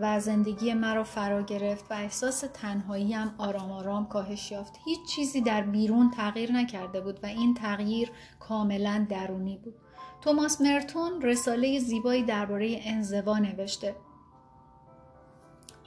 [0.00, 4.72] و زندگی مرا فرا گرفت و احساس تنهاییم آرام آرام کاهش یافت.
[4.84, 9.74] هیچ چیزی در بیرون تغییر نکرده بود و این تغییر کاملا درونی بود.
[10.20, 13.96] توماس مرتون رساله زیبایی درباره انزوا نوشته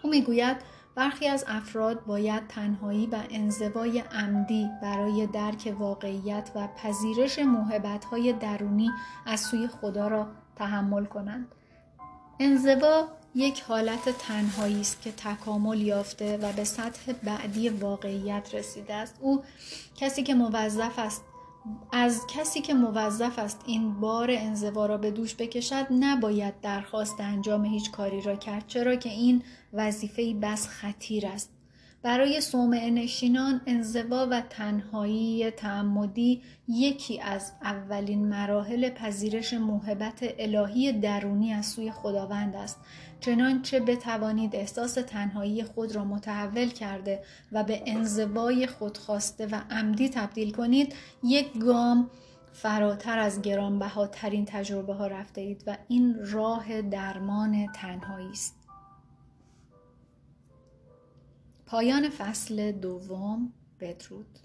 [0.04, 0.58] او می‌گوید
[0.96, 8.92] برخی از افراد باید تنهایی و انزوای عمدی برای درک واقعیت و پذیرش محبتهای درونی
[9.26, 11.48] از سوی خدا را تحمل کنند.
[12.40, 19.16] انزوا یک حالت تنهایی است که تکامل یافته و به سطح بعدی واقعیت رسیده است.
[19.20, 19.44] او
[19.96, 21.24] کسی که موظف است
[21.92, 27.66] از کسی که موظف است این بار انزوا را به دوش بکشد نباید درخواست انجام
[27.66, 29.44] هیچ کاری را کرد چرا که این
[29.74, 31.50] وظیفه بس خطیر است.
[32.02, 41.54] برای صومعه نشینان انزوا و تنهایی تعمدی یکی از اولین مراحل پذیرش موهبت الهی درونی
[41.54, 42.80] از سوی خداوند است.
[43.26, 50.52] چنانچه بتوانید احساس تنهایی خود را متحول کرده و به انزوای خودخواسته و عمدی تبدیل
[50.52, 52.10] کنید یک گام
[52.54, 58.56] فراتر از گرانبهاترین تجربه ها رفته اید و این راه درمان تنهایی است.
[61.66, 64.40] پایان فصل دوم بدرود